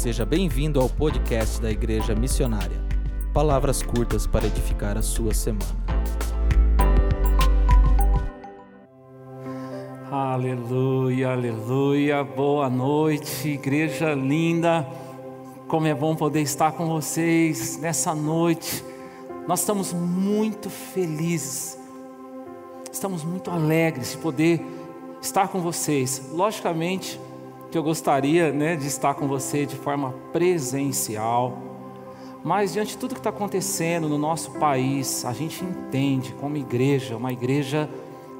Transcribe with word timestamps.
Seja 0.00 0.24
bem-vindo 0.24 0.80
ao 0.80 0.88
podcast 0.88 1.60
da 1.60 1.70
Igreja 1.70 2.14
Missionária. 2.14 2.82
Palavras 3.34 3.82
curtas 3.82 4.26
para 4.26 4.46
edificar 4.46 4.96
a 4.96 5.02
sua 5.02 5.34
semana. 5.34 5.62
Aleluia, 10.10 11.32
aleluia. 11.32 12.24
Boa 12.24 12.70
noite, 12.70 13.46
igreja 13.50 14.14
linda. 14.14 14.88
Como 15.68 15.86
é 15.86 15.94
bom 15.94 16.16
poder 16.16 16.40
estar 16.40 16.72
com 16.72 16.86
vocês 16.86 17.78
nessa 17.78 18.14
noite. 18.14 18.82
Nós 19.46 19.60
estamos 19.60 19.92
muito 19.92 20.70
felizes, 20.70 21.78
estamos 22.90 23.22
muito 23.22 23.50
alegres 23.50 24.12
de 24.12 24.16
poder 24.16 24.64
estar 25.20 25.48
com 25.48 25.60
vocês. 25.60 26.30
Logicamente, 26.32 27.20
que 27.70 27.78
eu 27.78 27.82
gostaria 27.82 28.52
né, 28.52 28.76
de 28.76 28.86
estar 28.86 29.14
com 29.14 29.28
você 29.28 29.64
de 29.64 29.76
forma 29.76 30.12
presencial. 30.32 31.56
Mas 32.42 32.72
diante 32.72 32.92
de 32.92 32.98
tudo 32.98 33.14
que 33.14 33.20
está 33.20 33.30
acontecendo 33.30 34.08
no 34.08 34.18
nosso 34.18 34.52
país, 34.52 35.24
a 35.24 35.32
gente 35.32 35.62
entende 35.62 36.34
como 36.40 36.56
igreja, 36.56 37.16
uma 37.16 37.32
igreja 37.32 37.88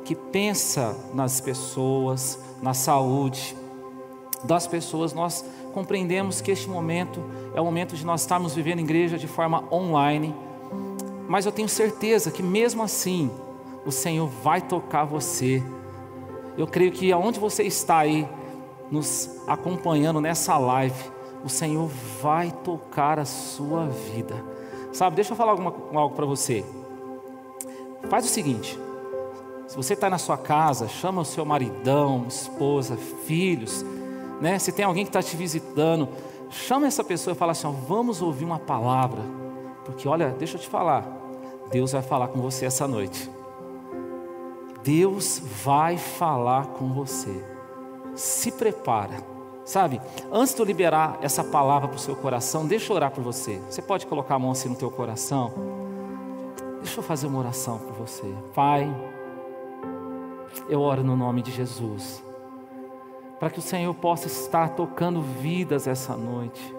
que 0.05 0.15
pensa 0.15 0.97
nas 1.15 1.41
pessoas, 1.41 2.39
na 2.63 2.75
saúde 2.75 3.57
das 4.43 4.67
pessoas, 4.67 5.13
nós 5.13 5.45
compreendemos 5.73 6.41
que 6.41 6.51
este 6.51 6.69
momento 6.69 7.23
é 7.55 7.61
o 7.61 7.65
momento 7.65 7.95
de 7.95 8.05
nós 8.05 8.23
estarmos 8.23 8.55
vivendo 8.55 8.81
igreja 8.81 9.19
de 9.19 9.27
forma 9.27 9.65
online. 9.71 10.35
Mas 11.29 11.47
eu 11.47 11.53
tenho 11.53 11.69
certeza 11.69 12.31
que 12.31 12.43
mesmo 12.43 12.83
assim, 12.83 13.31
o 13.85 13.93
Senhor 13.93 14.27
vai 14.27 14.61
tocar 14.61 15.05
você. 15.05 15.63
Eu 16.57 16.67
creio 16.67 16.91
que 16.91 17.13
aonde 17.13 17.39
você 17.39 17.63
está 17.63 17.99
aí, 17.99 18.27
nos 18.91 19.43
acompanhando 19.47 20.21
nessa 20.21 20.59
live, 20.59 21.03
o 21.45 21.49
Senhor 21.49 21.89
vai 22.21 22.51
tocar 22.51 23.19
a 23.19 23.25
sua 23.25 23.87
vida. 23.87 24.45
Sabe, 24.93 25.17
deixa 25.17 25.33
eu 25.33 25.37
falar 25.37 25.53
alguma, 25.53 25.75
algo 25.95 26.15
para 26.15 26.27
você. 26.27 26.65
Faz 28.09 28.25
o 28.25 28.29
seguinte: 28.29 28.79
se 29.69 29.77
você 29.77 29.95
está 29.95 30.11
na 30.11 30.19
sua 30.19 30.37
casa, 30.37 30.89
chama 30.89 31.23
o 31.23 31.25
seu 31.25 31.45
maridão, 31.45 32.27
esposa, 32.27 32.97
filhos, 32.97 33.85
né? 34.41 34.59
Se 34.59 34.73
tem 34.73 34.85
alguém 34.85 35.05
que 35.05 35.11
está 35.11 35.23
te 35.23 35.37
visitando, 35.37 36.09
chama 36.51 36.87
essa 36.87 37.05
pessoa 37.05 37.33
e 37.33 37.39
fala 37.39 37.53
assim: 37.53 37.67
ó, 37.67 37.71
vamos 37.71 38.21
ouvir 38.21 38.45
uma 38.45 38.59
palavra, 38.59 39.23
porque 39.85 40.09
olha, 40.09 40.31
deixa 40.31 40.57
eu 40.57 40.61
te 40.61 40.69
falar, 40.69 41.07
Deus 41.71 41.93
vai 41.93 42.03
falar 42.03 42.29
com 42.29 42.41
você 42.41 42.67
essa 42.67 42.89
noite. 42.89 43.31
Deus 44.83 45.41
vai 45.63 45.99
falar 45.99 46.69
com 46.69 46.89
você 46.89 47.50
se 48.21 48.53
prepara. 48.53 49.17
Sabe, 49.65 50.01
antes 50.33 50.55
de 50.55 50.61
eu 50.61 50.67
liberar 50.67 51.19
essa 51.23 51.45
palavra 51.45 51.89
para 51.89 51.97
o 51.97 52.01
seu 52.01 52.17
coração, 52.17 52.67
deixa 52.67 52.93
eu 52.93 52.97
orar 52.97 53.11
por 53.11 53.23
você. 53.23 53.61
Você 53.69 53.81
pode 53.81 54.07
colocar 54.07 54.35
a 54.35 54.39
mão 54.39 54.51
assim 54.51 54.69
no 54.69 54.75
teu 54.75 54.91
coração? 54.91 55.53
Deixa 56.83 56.99
eu 56.99 57.05
fazer 57.05 57.27
uma 57.27 57.39
oração 57.39 57.79
por 57.79 57.93
você. 57.93 58.27
Pai, 58.55 58.93
eu 60.69 60.81
oro 60.81 61.05
no 61.05 61.17
nome 61.17 61.41
de 61.41 61.53
Jesus, 61.53 62.23
para 63.39 63.49
que 63.49 63.59
o 63.59 63.63
Senhor 63.63 63.95
possa 63.95 64.27
estar 64.27 64.71
tocando 64.71 65.23
vidas 65.23 65.87
essa 65.87 66.17
noite, 66.17 66.75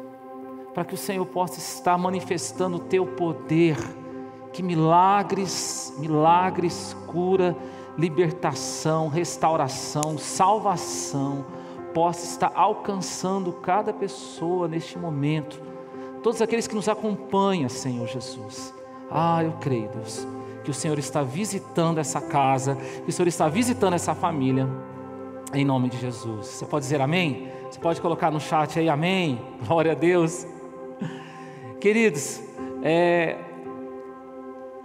para 0.73 0.83
que 0.83 0.93
o 0.93 0.97
Senhor 0.97 1.25
possa 1.25 1.59
estar 1.59 1.97
manifestando 1.97 2.77
o 2.77 2.81
teu 2.81 3.05
poder, 3.05 3.77
que 4.51 4.61
milagres, 4.61 5.93
milagres, 5.97 6.95
cura, 7.07 7.55
libertação, 7.97 9.07
restauração, 9.07 10.17
salvação 10.17 11.45
possa 11.93 12.25
estar 12.25 12.51
alcançando 12.55 13.51
cada 13.51 13.93
pessoa 13.93 14.67
neste 14.67 14.97
momento. 14.97 15.61
Todos 16.23 16.41
aqueles 16.41 16.67
que 16.67 16.75
nos 16.75 16.87
acompanham, 16.87 17.67
Senhor 17.67 18.07
Jesus. 18.07 18.73
Ah, 19.09 19.43
eu 19.43 19.53
creio, 19.53 19.89
Deus, 19.89 20.25
que 20.63 20.71
o 20.71 20.73
Senhor 20.73 20.97
está 20.97 21.21
visitando 21.21 21.97
essa 21.97 22.21
casa, 22.21 22.75
que 22.75 23.09
o 23.09 23.11
Senhor 23.11 23.27
está 23.27 23.47
visitando 23.49 23.93
essa 23.93 24.15
família, 24.15 24.69
em 25.53 25.65
nome 25.65 25.89
de 25.89 25.97
Jesus. 25.97 26.47
Você 26.47 26.65
pode 26.65 26.85
dizer 26.85 27.01
amém? 27.01 27.49
Você 27.69 27.79
pode 27.79 27.99
colocar 27.99 28.31
no 28.31 28.39
chat 28.39 28.79
aí, 28.79 28.87
amém? 28.87 29.41
Glória 29.67 29.91
a 29.91 29.95
Deus. 29.95 30.45
Queridos, 31.79 32.41
é, 32.83 33.37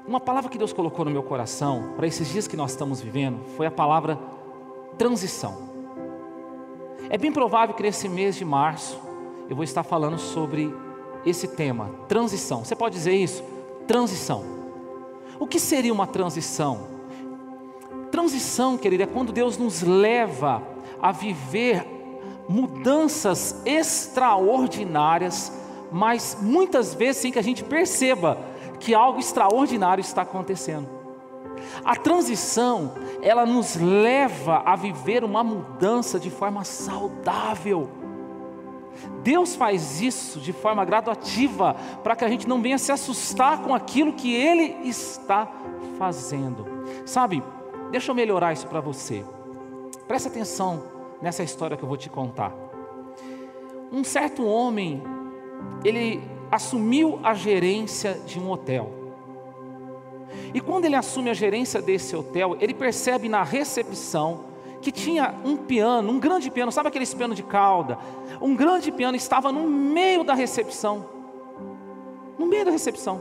uma 0.06 0.20
palavra 0.20 0.48
que 0.48 0.58
Deus 0.58 0.72
colocou 0.72 1.04
no 1.04 1.10
meu 1.10 1.22
coração 1.22 1.94
para 1.96 2.06
esses 2.06 2.28
dias 2.28 2.46
que 2.46 2.56
nós 2.56 2.70
estamos 2.70 3.00
vivendo 3.00 3.40
foi 3.56 3.66
a 3.66 3.70
palavra 3.70 4.18
transição. 4.96 5.66
É 7.10 7.18
bem 7.18 7.32
provável 7.32 7.74
que 7.74 7.82
nesse 7.82 8.08
mês 8.08 8.36
de 8.36 8.44
março 8.44 9.00
eu 9.48 9.56
vou 9.56 9.64
estar 9.64 9.82
falando 9.82 10.18
sobre 10.18 10.72
esse 11.24 11.48
tema, 11.48 11.90
transição. 12.06 12.64
Você 12.64 12.76
pode 12.76 12.94
dizer 12.94 13.14
isso? 13.14 13.42
Transição. 13.86 14.44
O 15.38 15.46
que 15.46 15.58
seria 15.58 15.92
uma 15.92 16.06
transição? 16.06 16.86
Transição, 18.10 18.78
querido, 18.78 19.02
é 19.02 19.06
quando 19.06 19.32
Deus 19.32 19.58
nos 19.58 19.82
leva 19.82 20.62
a 21.02 21.10
viver 21.10 21.84
mudanças 22.48 23.60
extraordinárias, 23.66 25.52
mas 25.90 26.38
muitas 26.40 26.94
vezes 26.94 27.22
sem 27.22 27.32
que 27.32 27.38
a 27.38 27.42
gente 27.42 27.64
perceba 27.64 28.38
que 28.76 28.94
algo 28.94 29.18
extraordinário 29.18 30.00
está 30.00 30.22
acontecendo. 30.22 30.88
A 31.84 31.96
transição, 31.96 32.92
ela 33.22 33.46
nos 33.46 33.76
leva 33.76 34.62
a 34.64 34.76
viver 34.76 35.24
uma 35.24 35.42
mudança 35.42 36.18
de 36.18 36.30
forma 36.30 36.64
saudável. 36.64 37.88
Deus 39.22 39.54
faz 39.54 40.00
isso 40.00 40.40
de 40.40 40.52
forma 40.52 40.84
gradativa, 40.84 41.74
para 42.02 42.16
que 42.16 42.24
a 42.24 42.28
gente 42.28 42.48
não 42.48 42.62
venha 42.62 42.78
se 42.78 42.92
assustar 42.92 43.62
com 43.62 43.74
aquilo 43.74 44.12
que 44.12 44.34
Ele 44.34 44.88
está 44.88 45.48
fazendo. 45.98 46.66
Sabe, 47.04 47.42
deixa 47.90 48.10
eu 48.10 48.14
melhorar 48.14 48.52
isso 48.52 48.66
para 48.66 48.80
você. 48.80 49.24
Presta 50.06 50.28
atenção 50.28 50.84
nessa 51.20 51.42
história 51.42 51.76
que 51.76 51.82
eu 51.82 51.88
vou 51.88 51.96
te 51.96 52.08
contar. 52.08 52.54
Um 53.92 54.04
certo 54.04 54.44
homem, 54.44 55.02
ele 55.84 56.22
assumiu 56.50 57.18
a 57.22 57.34
gerência 57.34 58.20
de 58.26 58.38
um 58.38 58.50
hotel. 58.50 58.90
E 60.52 60.60
quando 60.60 60.84
ele 60.84 60.96
assume 60.96 61.30
a 61.30 61.34
gerência 61.34 61.82
desse 61.82 62.14
hotel, 62.14 62.56
ele 62.60 62.74
percebe 62.74 63.28
na 63.28 63.42
recepção 63.42 64.44
que 64.80 64.92
tinha 64.92 65.34
um 65.44 65.56
piano, 65.56 66.12
um 66.12 66.18
grande 66.18 66.50
piano, 66.50 66.70
sabe 66.70 66.88
aquele 66.88 67.06
piano 67.06 67.34
de 67.34 67.42
cauda? 67.42 67.98
Um 68.40 68.54
grande 68.54 68.92
piano 68.92 69.16
estava 69.16 69.50
no 69.50 69.68
meio 69.68 70.22
da 70.22 70.34
recepção. 70.34 71.06
No 72.38 72.46
meio 72.46 72.64
da 72.64 72.70
recepção. 72.70 73.20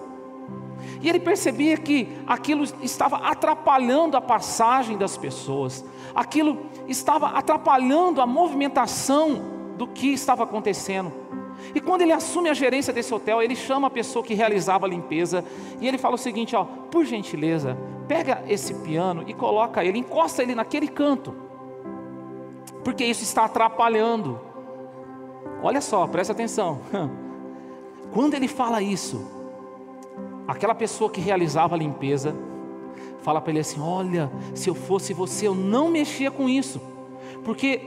E 1.01 1.09
ele 1.09 1.19
percebia 1.19 1.77
que 1.77 2.09
aquilo 2.27 2.63
estava 2.81 3.17
atrapalhando 3.17 4.17
a 4.17 4.21
passagem 4.21 4.97
das 4.97 5.17
pessoas, 5.17 5.83
aquilo 6.13 6.67
estava 6.87 7.29
atrapalhando 7.29 8.21
a 8.21 8.27
movimentação 8.27 9.41
do 9.77 9.87
que 9.87 10.13
estava 10.13 10.43
acontecendo. 10.43 11.11
E 11.73 11.81
quando 11.81 12.01
ele 12.01 12.11
assume 12.11 12.49
a 12.49 12.53
gerência 12.53 12.93
desse 12.93 13.13
hotel, 13.13 13.41
ele 13.41 13.55
chama 13.55 13.87
a 13.87 13.89
pessoa 13.89 14.23
que 14.23 14.33
realizava 14.33 14.85
a 14.85 14.89
limpeza 14.89 15.43
e 15.79 15.87
ele 15.87 15.97
fala 15.97 16.15
o 16.15 16.17
seguinte: 16.17 16.55
ó, 16.55 16.63
por 16.63 17.05
gentileza, 17.05 17.77
pega 18.07 18.43
esse 18.47 18.73
piano 18.75 19.23
e 19.27 19.33
coloca 19.33 19.83
ele, 19.83 19.99
encosta 19.99 20.43
ele 20.43 20.53
naquele 20.55 20.87
canto, 20.87 21.33
porque 22.83 23.03
isso 23.03 23.23
está 23.23 23.45
atrapalhando. 23.45 24.39
Olha 25.63 25.81
só, 25.81 26.05
presta 26.07 26.33
atenção. 26.33 26.81
Quando 28.13 28.33
ele 28.35 28.47
fala 28.47 28.81
isso, 28.81 29.25
aquela 30.47 30.75
pessoa 30.75 31.09
que 31.09 31.19
realizava 31.19 31.75
a 31.75 31.77
limpeza 31.77 32.35
fala 33.21 33.41
para 33.41 33.51
ele 33.51 33.59
assim: 33.59 33.81
Olha, 33.81 34.31
se 34.53 34.69
eu 34.69 34.75
fosse 34.75 35.13
você, 35.13 35.47
eu 35.47 35.55
não 35.55 35.89
mexia 35.89 36.29
com 36.29 36.47
isso, 36.47 36.79
porque 37.43 37.81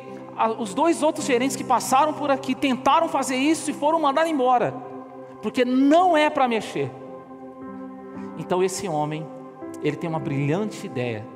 os 0.59 0.75
dois 0.75 1.03
outros 1.03 1.27
gerentes 1.27 1.57
que 1.57 1.65
passaram 1.65 2.13
por 2.13 2.31
aqui 2.31 2.55
tentaram 2.55 3.09
fazer 3.09 3.37
isso 3.37 3.71
e 3.71 3.75
foram 3.75 4.01
mandados 4.01 4.31
embora, 4.31 4.73
porque 5.43 5.65
não 5.65 6.17
é 6.17 6.31
para 6.31 6.47
mexer. 6.47 6.91
Então 8.39 8.63
esse 8.63 8.89
homem, 8.89 9.27
ele 9.83 9.97
tem 9.97 10.09
uma 10.09 10.21
brilhante 10.21 10.87
ideia, 10.87 11.27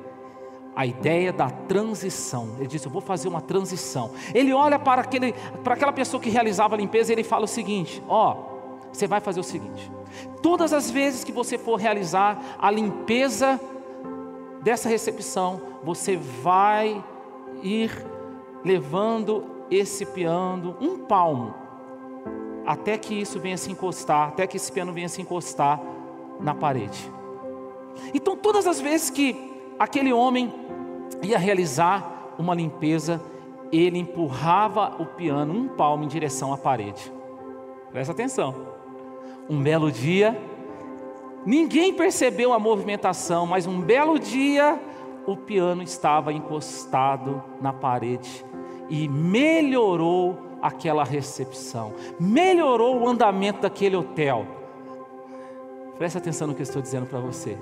a 0.75 0.85
ideia 0.85 1.33
da 1.33 1.49
transição. 1.49 2.55
Ele 2.57 2.67
diz: 2.67 2.83
Eu 2.83 2.91
vou 2.91 3.01
fazer 3.01 3.27
uma 3.27 3.41
transição. 3.41 4.11
Ele 4.33 4.53
olha 4.53 4.79
para, 4.79 5.01
aquele, 5.01 5.33
para 5.63 5.73
aquela 5.73 5.91
pessoa 5.91 6.21
que 6.21 6.29
realizava 6.29 6.75
a 6.75 6.77
limpeza 6.77 7.11
e 7.11 7.15
ele 7.15 7.23
fala 7.23 7.43
o 7.43 7.47
seguinte: 7.47 8.01
Ó, 8.07 8.31
oh, 8.31 8.53
você 8.91 9.05
vai 9.05 9.19
fazer 9.19 9.39
o 9.39 9.43
seguinte: 9.43 9.91
todas 10.41 10.71
as 10.71 10.89
vezes 10.89 11.23
que 11.23 11.31
você 11.31 11.57
for 11.57 11.79
realizar 11.79 12.41
a 12.57 12.71
limpeza 12.71 13.59
dessa 14.61 14.87
recepção, 14.87 15.61
você 15.83 16.15
vai 16.15 17.03
ir 17.61 18.12
levando 18.63 19.43
esse 19.69 20.05
piano 20.05 20.75
um 20.79 20.99
palmo, 20.99 21.53
até 22.65 22.97
que 22.97 23.13
isso 23.13 23.39
venha 23.39 23.57
se 23.57 23.71
encostar, 23.71 24.29
até 24.29 24.47
que 24.47 24.57
esse 24.57 24.71
piano 24.71 24.93
venha 24.93 25.09
se 25.09 25.21
encostar 25.21 25.81
na 26.39 26.53
parede. 26.53 27.11
Então, 28.13 28.35
todas 28.35 28.65
as 28.65 28.79
vezes 28.79 29.09
que 29.09 29.51
aquele 29.77 30.13
homem 30.13 30.53
ia 31.21 31.37
realizar 31.37 32.33
uma 32.37 32.55
limpeza, 32.55 33.21
ele 33.71 33.97
empurrava 33.97 34.95
o 34.99 35.05
piano 35.05 35.53
um 35.53 35.67
palmo 35.67 36.03
em 36.03 36.07
direção 36.07 36.53
à 36.53 36.57
parede. 36.57 37.11
Presta 37.91 38.11
atenção. 38.11 38.55
Um 39.49 39.61
belo 39.61 39.91
dia, 39.91 40.39
ninguém 41.45 41.93
percebeu 41.93 42.53
a 42.53 42.59
movimentação, 42.59 43.45
mas 43.45 43.67
um 43.67 43.81
belo 43.81 44.17
dia, 44.17 44.79
o 45.25 45.35
piano 45.35 45.81
estava 45.81 46.33
encostado 46.33 47.43
na 47.61 47.71
parede 47.71 48.45
e 48.89 49.07
melhorou 49.07 50.37
aquela 50.61 51.03
recepção, 51.03 51.93
melhorou 52.19 53.01
o 53.01 53.07
andamento 53.07 53.61
daquele 53.61 53.95
hotel. 53.95 54.45
Presta 55.97 56.19
atenção 56.19 56.47
no 56.47 56.55
que 56.55 56.61
eu 56.61 56.65
estou 56.65 56.81
dizendo 56.81 57.05
para 57.05 57.19
você. 57.19 57.57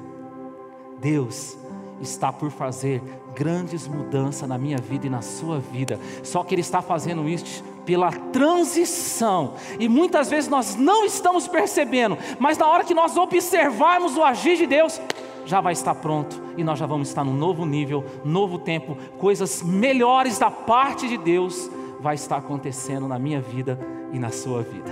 Deus 0.99 1.57
está 1.99 2.31
por 2.31 2.49
fazer 2.51 3.01
grandes 3.35 3.87
mudanças 3.87 4.47
na 4.47 4.57
minha 4.57 4.77
vida 4.77 5.07
e 5.07 5.09
na 5.09 5.21
sua 5.21 5.59
vida. 5.59 5.99
Só 6.23 6.43
que 6.43 6.55
Ele 6.55 6.61
está 6.61 6.81
fazendo 6.81 7.27
isso 7.27 7.63
pela 7.85 8.11
transição. 8.11 9.55
E 9.79 9.87
muitas 9.87 10.29
vezes 10.29 10.49
nós 10.49 10.75
não 10.75 11.05
estamos 11.05 11.47
percebendo, 11.47 12.17
mas 12.39 12.57
na 12.57 12.67
hora 12.67 12.83
que 12.83 12.93
nós 12.93 13.17
observarmos 13.17 14.17
o 14.17 14.23
agir 14.23 14.57
de 14.57 14.65
Deus, 14.65 15.01
já 15.45 15.61
vai 15.61 15.73
estar 15.73 15.95
pronto 15.95 16.41
e 16.57 16.63
nós 16.63 16.79
já 16.79 16.85
vamos 16.85 17.09
estar 17.09 17.23
num 17.23 17.33
novo 17.33 17.65
nível, 17.65 18.03
novo 18.23 18.59
tempo, 18.59 18.97
coisas 19.17 19.61
melhores 19.61 20.37
da 20.37 20.51
parte 20.51 21.07
de 21.07 21.17
Deus 21.17 21.69
vai 21.99 22.15
estar 22.15 22.37
acontecendo 22.37 23.07
na 23.07 23.19
minha 23.19 23.41
vida 23.41 23.79
e 24.11 24.19
na 24.19 24.29
sua 24.29 24.61
vida. 24.61 24.91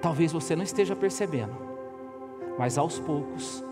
Talvez 0.00 0.32
você 0.32 0.54
não 0.54 0.62
esteja 0.62 0.94
percebendo, 0.94 1.54
mas 2.58 2.76
aos 2.78 2.98
poucos 2.98 3.62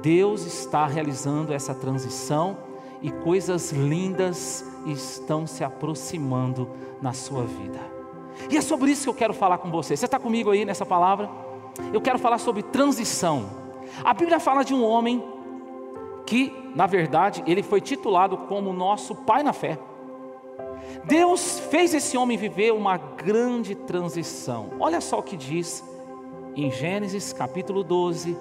Deus 0.00 0.44
está 0.44 0.86
realizando 0.86 1.52
essa 1.52 1.74
transição 1.74 2.58
e 3.00 3.10
coisas 3.10 3.72
lindas 3.72 4.64
estão 4.86 5.46
se 5.46 5.62
aproximando 5.64 6.68
na 7.00 7.12
sua 7.12 7.44
vida. 7.44 7.80
E 8.50 8.56
é 8.56 8.60
sobre 8.60 8.90
isso 8.90 9.04
que 9.04 9.10
eu 9.10 9.14
quero 9.14 9.34
falar 9.34 9.58
com 9.58 9.70
você. 9.70 9.96
Você 9.96 10.04
está 10.04 10.18
comigo 10.18 10.50
aí 10.50 10.64
nessa 10.64 10.86
palavra? 10.86 11.30
Eu 11.92 12.00
quero 12.00 12.18
falar 12.18 12.38
sobre 12.38 12.62
transição. 12.62 13.61
A 14.04 14.14
Bíblia 14.14 14.40
fala 14.40 14.64
de 14.64 14.74
um 14.74 14.84
homem 14.84 15.22
que, 16.26 16.52
na 16.74 16.86
verdade, 16.86 17.42
ele 17.46 17.62
foi 17.62 17.80
titulado 17.80 18.36
como 18.36 18.72
nosso 18.72 19.14
pai 19.14 19.42
na 19.42 19.52
fé. 19.52 19.78
Deus 21.04 21.58
fez 21.58 21.94
esse 21.94 22.16
homem 22.16 22.36
viver 22.36 22.72
uma 22.72 22.96
grande 22.96 23.74
transição. 23.74 24.70
Olha 24.78 25.00
só 25.00 25.18
o 25.18 25.22
que 25.22 25.36
diz 25.36 25.84
em 26.54 26.70
Gênesis 26.70 27.32
capítulo 27.32 27.82
12, 27.82 28.36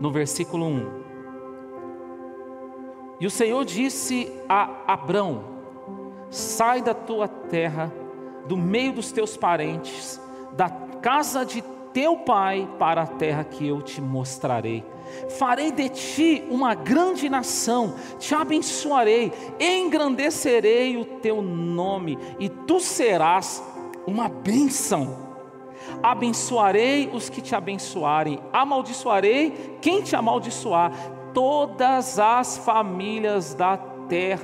no 0.00 0.10
versículo 0.10 0.66
1. 0.66 1.02
E 3.20 3.26
o 3.26 3.30
Senhor 3.30 3.64
disse 3.64 4.32
a 4.48 4.92
Abrão: 4.92 5.44
Sai 6.30 6.82
da 6.82 6.94
tua 6.94 7.28
terra, 7.28 7.92
do 8.46 8.56
meio 8.56 8.94
dos 8.94 9.12
teus 9.12 9.36
parentes, 9.36 10.20
da 10.52 10.68
casa 10.68 11.44
de 11.44 11.62
teu 11.92 12.16
pai, 12.16 12.68
para 12.78 13.02
a 13.02 13.06
terra 13.06 13.44
que 13.44 13.66
eu 13.66 13.82
te 13.82 14.00
mostrarei. 14.00 14.84
Farei 15.38 15.70
de 15.70 15.88
ti 15.88 16.44
uma 16.50 16.74
grande 16.74 17.28
nação, 17.28 17.94
te 18.18 18.34
abençoarei, 18.34 19.32
engrandecerei 19.60 20.96
o 20.96 21.04
teu 21.04 21.42
nome, 21.42 22.18
e 22.38 22.48
tu 22.48 22.80
serás 22.80 23.62
uma 24.06 24.28
bênção 24.28 25.32
abençoarei 26.02 27.10
os 27.12 27.28
que 27.28 27.40
te 27.40 27.54
abençoarem, 27.54 28.40
amaldiçoarei 28.52 29.78
quem 29.80 30.02
te 30.02 30.16
amaldiçoar. 30.16 30.92
Todas 31.32 32.18
as 32.18 32.58
famílias 32.58 33.54
da 33.54 33.76
terra 33.76 33.91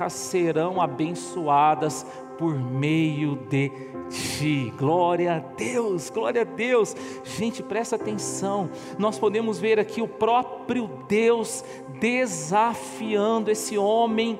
serão 0.09 0.81
abençoadas 0.81 2.05
por 2.37 2.55
meio 2.55 3.35
de 3.35 3.69
ti. 4.09 4.73
Glória 4.77 5.35
a 5.35 5.39
Deus, 5.39 6.09
glória 6.09 6.41
a 6.41 6.45
Deus. 6.45 6.95
Gente, 7.23 7.61
presta 7.61 7.95
atenção. 7.95 8.69
Nós 8.97 9.19
podemos 9.19 9.59
ver 9.59 9.79
aqui 9.79 10.01
o 10.01 10.07
próprio 10.07 10.89
Deus 11.07 11.63
desafiando 11.99 13.51
esse 13.51 13.77
homem 13.77 14.39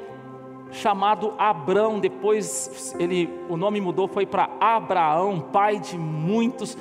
chamado 0.72 1.34
Abrão, 1.38 2.00
depois 2.00 2.96
ele 3.00 3.30
o 3.50 3.58
nome 3.58 3.82
mudou 3.82 4.08
foi 4.08 4.26
para 4.26 4.50
Abraão, 4.60 5.40
pai 5.40 5.80
de 5.80 5.98
muitos. 5.98 6.78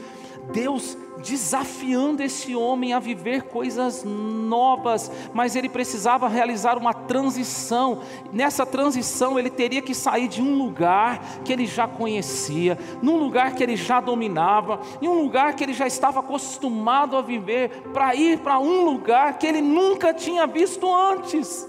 Deus 0.52 0.96
desafiando 1.22 2.22
esse 2.22 2.54
homem 2.54 2.92
a 2.92 2.98
viver 2.98 3.42
coisas 3.42 4.04
novas, 4.04 5.10
mas 5.34 5.56
ele 5.56 5.68
precisava 5.68 6.28
realizar 6.28 6.78
uma 6.78 6.94
transição. 6.94 8.00
Nessa 8.32 8.64
transição, 8.64 9.38
ele 9.38 9.50
teria 9.50 9.82
que 9.82 9.94
sair 9.94 10.28
de 10.28 10.40
um 10.40 10.56
lugar 10.56 11.42
que 11.44 11.52
ele 11.52 11.66
já 11.66 11.86
conhecia, 11.86 12.78
num 13.02 13.16
lugar 13.16 13.54
que 13.54 13.62
ele 13.62 13.76
já 13.76 14.00
dominava, 14.00 14.80
em 15.02 15.08
um 15.08 15.20
lugar 15.22 15.54
que 15.54 15.64
ele 15.64 15.72
já 15.72 15.86
estava 15.86 16.20
acostumado 16.20 17.16
a 17.16 17.22
viver, 17.22 17.90
para 17.92 18.14
ir 18.14 18.38
para 18.38 18.58
um 18.58 18.84
lugar 18.84 19.38
que 19.38 19.46
ele 19.46 19.60
nunca 19.60 20.14
tinha 20.14 20.46
visto 20.46 20.92
antes. 20.94 21.68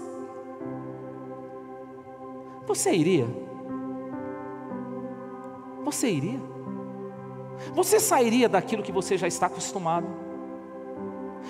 Você 2.66 2.92
iria? 2.92 3.26
Você 5.84 6.08
iria? 6.08 6.49
Você 7.74 8.00
sairia 8.00 8.48
daquilo 8.48 8.82
que 8.82 8.92
você 8.92 9.16
já 9.16 9.28
está 9.28 9.46
acostumado. 9.46 10.30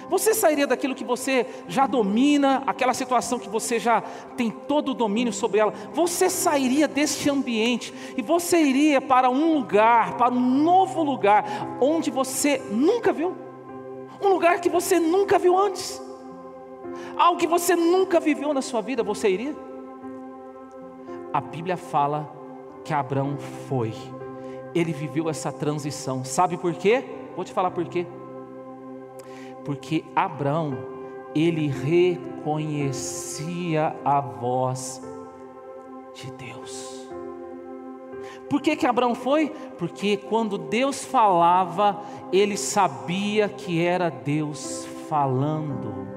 Você 0.09 0.35
sairia 0.35 0.67
daquilo 0.67 0.95
que 0.95 1.05
você 1.05 1.47
já 1.69 1.87
domina, 1.87 2.63
aquela 2.67 2.95
situação 2.95 3.39
que 3.39 3.49
você 3.49 3.79
já 3.79 4.01
tem 4.37 4.51
todo 4.51 4.91
o 4.91 4.95
domínio 4.95 5.33
sobre 5.33 5.61
ela. 5.61 5.73
Você 5.93 6.29
sairia 6.29 6.89
deste 6.89 7.31
ambiente 7.31 7.93
e 8.17 8.23
você 8.23 8.61
iria 8.61 9.01
para 9.01 9.31
um 9.31 9.55
lugar, 9.55 10.17
para 10.17 10.33
um 10.33 10.41
novo 10.41 11.03
lugar, 11.03 11.45
onde 11.81 12.11
você 12.11 12.61
nunca 12.71 13.13
viu. 13.13 13.37
Um 14.23 14.29
lugar 14.29 14.61
que 14.61 14.69
você 14.69 14.99
nunca 14.99 15.39
viu 15.39 15.57
antes. 15.57 16.01
Algo 17.17 17.39
que 17.39 17.47
você 17.47 17.77
nunca 17.77 18.19
viveu 18.19 18.53
na 18.53 18.63
sua 18.63 18.81
vida, 18.81 19.03
você 19.03 19.29
iria? 19.29 19.57
A 21.33 21.41
Bíblia 21.41 21.77
fala 21.77 22.31
que 22.85 22.93
Abraão 22.93 23.37
foi 23.69 23.93
ele 24.75 24.93
viveu 24.93 25.29
essa 25.29 25.53
transição. 25.53 26.25
Sabe 26.25 26.57
por 26.57 26.75
quê? 26.75 27.05
Vou 27.35 27.45
te 27.45 27.53
falar 27.53 27.71
por 27.71 27.85
quê. 27.87 28.07
Porque 29.65 30.05
Abraão, 30.15 30.77
ele 31.35 31.69
reconhecia 31.69 32.87
a 34.05 34.21
voz 34.21 35.03
de 36.15 36.31
Deus. 36.33 37.01
Por 38.49 38.61
que, 38.61 38.75
que 38.75 38.87
Abraão 38.87 39.15
foi? 39.15 39.51
Porque 39.79 40.17
quando 40.17 40.59
Deus 40.59 41.05
falava, 41.05 42.03
ele 42.33 42.57
sabia 42.57 43.49
que 43.49 43.81
era 43.81 44.11
Deus 44.11 44.89
falando. 45.09 46.09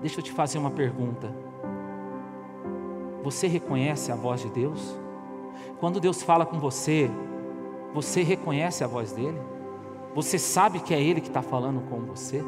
Deixa 0.00 0.20
eu 0.20 0.24
te 0.24 0.32
fazer 0.32 0.56
uma 0.58 0.70
pergunta. 0.70 1.34
Você 3.22 3.46
reconhece 3.46 4.10
a 4.10 4.16
voz 4.16 4.40
de 4.40 4.48
Deus? 4.48 4.98
Quando 5.78 6.00
Deus 6.00 6.22
fala 6.22 6.46
com 6.46 6.58
você, 6.58 7.10
você 7.96 8.22
reconhece 8.22 8.84
a 8.84 8.86
voz 8.86 9.10
dele? 9.10 9.40
Você 10.14 10.38
sabe 10.38 10.80
que 10.80 10.92
é 10.92 11.00
ele 11.00 11.18
que 11.18 11.28
está 11.28 11.40
falando 11.40 11.80
com 11.88 12.02
você? 12.02 12.44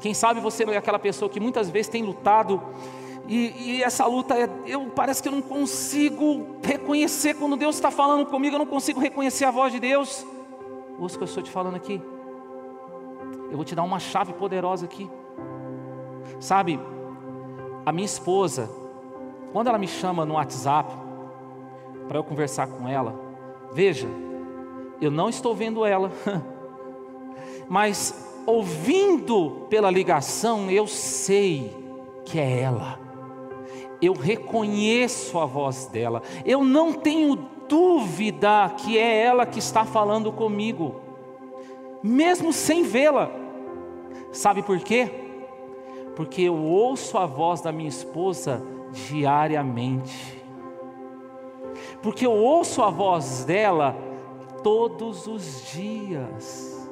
Quem 0.00 0.14
sabe 0.14 0.40
você 0.40 0.64
é 0.64 0.78
aquela 0.78 0.98
pessoa 0.98 1.28
que 1.28 1.38
muitas 1.38 1.68
vezes 1.68 1.88
tem 1.88 2.02
lutado 2.02 2.62
e, 3.28 3.52
e, 3.58 3.82
essa 3.82 4.06
luta 4.06 4.34
é, 4.34 4.48
eu 4.66 4.86
parece 4.86 5.22
que 5.22 5.28
eu 5.28 5.32
não 5.32 5.42
consigo 5.42 6.56
reconhecer 6.62 7.34
quando 7.34 7.56
Deus 7.56 7.74
está 7.74 7.90
falando 7.90 8.24
comigo, 8.26 8.54
eu 8.54 8.58
não 8.58 8.66
consigo 8.66 9.00
reconhecer 9.00 9.44
a 9.44 9.50
voz 9.50 9.70
de 9.70 9.80
Deus. 9.80 10.26
Ouça 10.98 11.16
o 11.16 11.18
que 11.18 11.24
eu 11.24 11.28
estou 11.28 11.42
te 11.42 11.50
falando 11.50 11.76
aqui. 11.76 12.00
Eu 13.50 13.56
vou 13.56 13.64
te 13.64 13.74
dar 13.74 13.82
uma 13.82 13.98
chave 13.98 14.32
poderosa 14.32 14.86
aqui. 14.86 15.10
Sabe, 16.40 16.80
a 17.84 17.92
minha 17.92 18.06
esposa, 18.06 18.70
quando 19.52 19.68
ela 19.68 19.78
me 19.78 19.88
chama 19.88 20.24
no 20.24 20.34
WhatsApp 20.34 20.90
para 22.08 22.18
eu 22.18 22.24
conversar 22.24 22.66
com 22.66 22.88
ela, 22.88 23.14
veja, 23.72 24.08
eu 25.04 25.10
não 25.10 25.28
estou 25.28 25.54
vendo 25.54 25.84
ela, 25.84 26.10
mas 27.68 28.24
ouvindo 28.46 29.66
pela 29.68 29.90
ligação, 29.90 30.70
eu 30.70 30.86
sei 30.86 31.74
que 32.24 32.38
é 32.38 32.60
ela. 32.60 32.98
Eu 34.00 34.12
reconheço 34.12 35.38
a 35.38 35.46
voz 35.46 35.86
dela. 35.86 36.22
Eu 36.44 36.62
não 36.62 36.92
tenho 36.92 37.36
dúvida 37.68 38.70
que 38.76 38.98
é 38.98 39.22
ela 39.22 39.46
que 39.46 39.58
está 39.58 39.84
falando 39.84 40.30
comigo, 40.30 41.00
mesmo 42.02 42.52
sem 42.52 42.82
vê-la. 42.82 43.30
Sabe 44.32 44.62
por 44.62 44.78
quê? 44.80 45.10
Porque 46.16 46.42
eu 46.42 46.56
ouço 46.56 47.16
a 47.16 47.26
voz 47.26 47.60
da 47.60 47.72
minha 47.72 47.88
esposa 47.88 48.62
diariamente. 48.92 50.42
Porque 52.02 52.26
eu 52.26 52.32
ouço 52.32 52.82
a 52.82 52.90
voz 52.90 53.44
dela 53.44 53.96
todos 54.64 55.26
os 55.28 55.70
dias. 55.70 56.88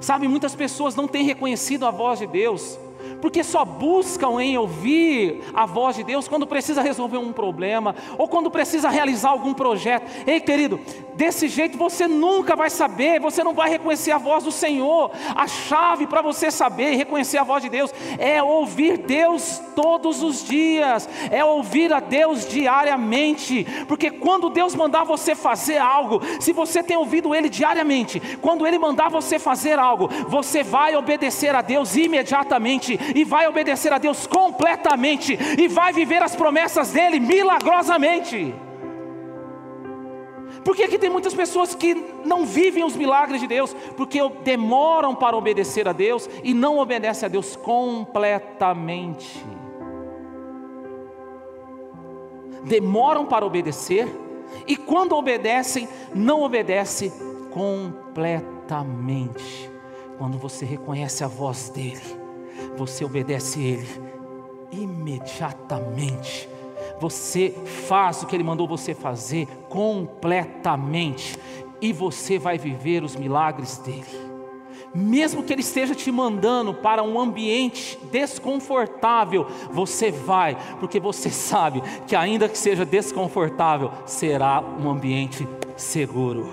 Sabe, 0.00 0.28
muitas 0.28 0.54
pessoas 0.54 0.94
não 0.94 1.08
têm 1.08 1.24
reconhecido 1.24 1.86
a 1.86 1.90
voz 1.90 2.18
de 2.18 2.26
Deus, 2.26 2.78
porque 3.26 3.42
só 3.42 3.64
buscam 3.64 4.40
em 4.40 4.56
ouvir 4.56 5.42
a 5.52 5.66
voz 5.66 5.96
de 5.96 6.04
Deus 6.04 6.28
quando 6.28 6.46
precisa 6.46 6.80
resolver 6.80 7.18
um 7.18 7.32
problema 7.32 7.92
ou 8.16 8.28
quando 8.28 8.48
precisa 8.48 8.88
realizar 8.88 9.30
algum 9.30 9.52
projeto. 9.52 10.08
Ei, 10.24 10.38
querido, 10.38 10.78
desse 11.16 11.48
jeito 11.48 11.76
você 11.76 12.06
nunca 12.06 12.54
vai 12.54 12.70
saber, 12.70 13.18
você 13.18 13.42
não 13.42 13.52
vai 13.52 13.68
reconhecer 13.68 14.12
a 14.12 14.18
voz 14.18 14.44
do 14.44 14.52
Senhor. 14.52 15.10
A 15.34 15.48
chave 15.48 16.06
para 16.06 16.22
você 16.22 16.52
saber 16.52 16.92
e 16.92 16.96
reconhecer 16.96 17.38
a 17.38 17.42
voz 17.42 17.64
de 17.64 17.68
Deus 17.68 17.92
é 18.16 18.40
ouvir 18.40 18.98
Deus 18.98 19.60
todos 19.74 20.22
os 20.22 20.44
dias, 20.44 21.08
é 21.28 21.44
ouvir 21.44 21.92
a 21.92 21.98
Deus 21.98 22.46
diariamente, 22.46 23.66
porque 23.88 24.10
quando 24.10 24.48
Deus 24.50 24.74
mandar 24.74 25.02
você 25.02 25.34
fazer 25.34 25.78
algo, 25.78 26.20
se 26.40 26.52
você 26.52 26.80
tem 26.80 26.96
ouvido 26.96 27.34
Ele 27.34 27.48
diariamente, 27.48 28.20
quando 28.40 28.66
Ele 28.66 28.78
mandar 28.78 29.10
você 29.10 29.36
fazer 29.38 29.80
algo, 29.80 30.08
você 30.28 30.62
vai 30.62 30.94
obedecer 30.94 31.54
a 31.54 31.60
Deus 31.60 31.96
imediatamente 31.96 32.98
e 33.16 33.24
vai 33.24 33.48
obedecer 33.48 33.92
a 33.94 33.98
Deus 33.98 34.26
completamente 34.26 35.38
e 35.58 35.68
vai 35.68 35.90
viver 35.90 36.22
as 36.22 36.36
promessas 36.36 36.92
dele 36.92 37.18
milagrosamente. 37.18 38.54
Por 40.62 40.76
que, 40.76 40.86
que 40.86 40.98
tem 40.98 41.08
muitas 41.08 41.32
pessoas 41.32 41.74
que 41.74 41.94
não 42.26 42.44
vivem 42.44 42.84
os 42.84 42.94
milagres 42.94 43.40
de 43.40 43.46
Deus? 43.46 43.74
Porque 43.96 44.20
demoram 44.44 45.14
para 45.14 45.34
obedecer 45.34 45.88
a 45.88 45.92
Deus 45.92 46.28
e 46.44 46.52
não 46.52 46.76
obedecem 46.76 47.24
a 47.24 47.30
Deus 47.30 47.56
completamente. 47.56 49.42
Demoram 52.64 53.24
para 53.24 53.46
obedecer 53.46 54.06
e 54.66 54.76
quando 54.76 55.16
obedecem, 55.16 55.88
não 56.14 56.42
obedecem 56.42 57.10
completamente. 57.50 59.70
Quando 60.18 60.36
você 60.36 60.66
reconhece 60.66 61.24
a 61.24 61.28
voz 61.28 61.70
dele, 61.70 62.25
você 62.76 63.04
obedece 63.04 63.60
Ele 63.60 63.88
imediatamente. 64.70 66.48
Você 67.00 67.50
faz 67.88 68.22
o 68.22 68.26
que 68.26 68.34
Ele 68.34 68.44
mandou 68.44 68.66
você 68.66 68.94
fazer 68.94 69.46
completamente, 69.68 71.38
e 71.80 71.92
você 71.92 72.38
vai 72.38 72.58
viver 72.58 73.02
os 73.02 73.16
milagres 73.16 73.78
dele. 73.78 74.26
Mesmo 74.94 75.42
que 75.42 75.52
Ele 75.52 75.60
esteja 75.60 75.94
te 75.94 76.10
mandando 76.10 76.72
para 76.72 77.02
um 77.02 77.20
ambiente 77.20 77.98
desconfortável, 78.10 79.46
você 79.70 80.10
vai, 80.10 80.56
porque 80.80 80.98
você 80.98 81.28
sabe 81.30 81.82
que, 82.06 82.16
ainda 82.16 82.48
que 82.48 82.56
seja 82.56 82.84
desconfortável, 82.84 83.90
será 84.06 84.62
um 84.62 84.88
ambiente 84.88 85.46
seguro. 85.76 86.48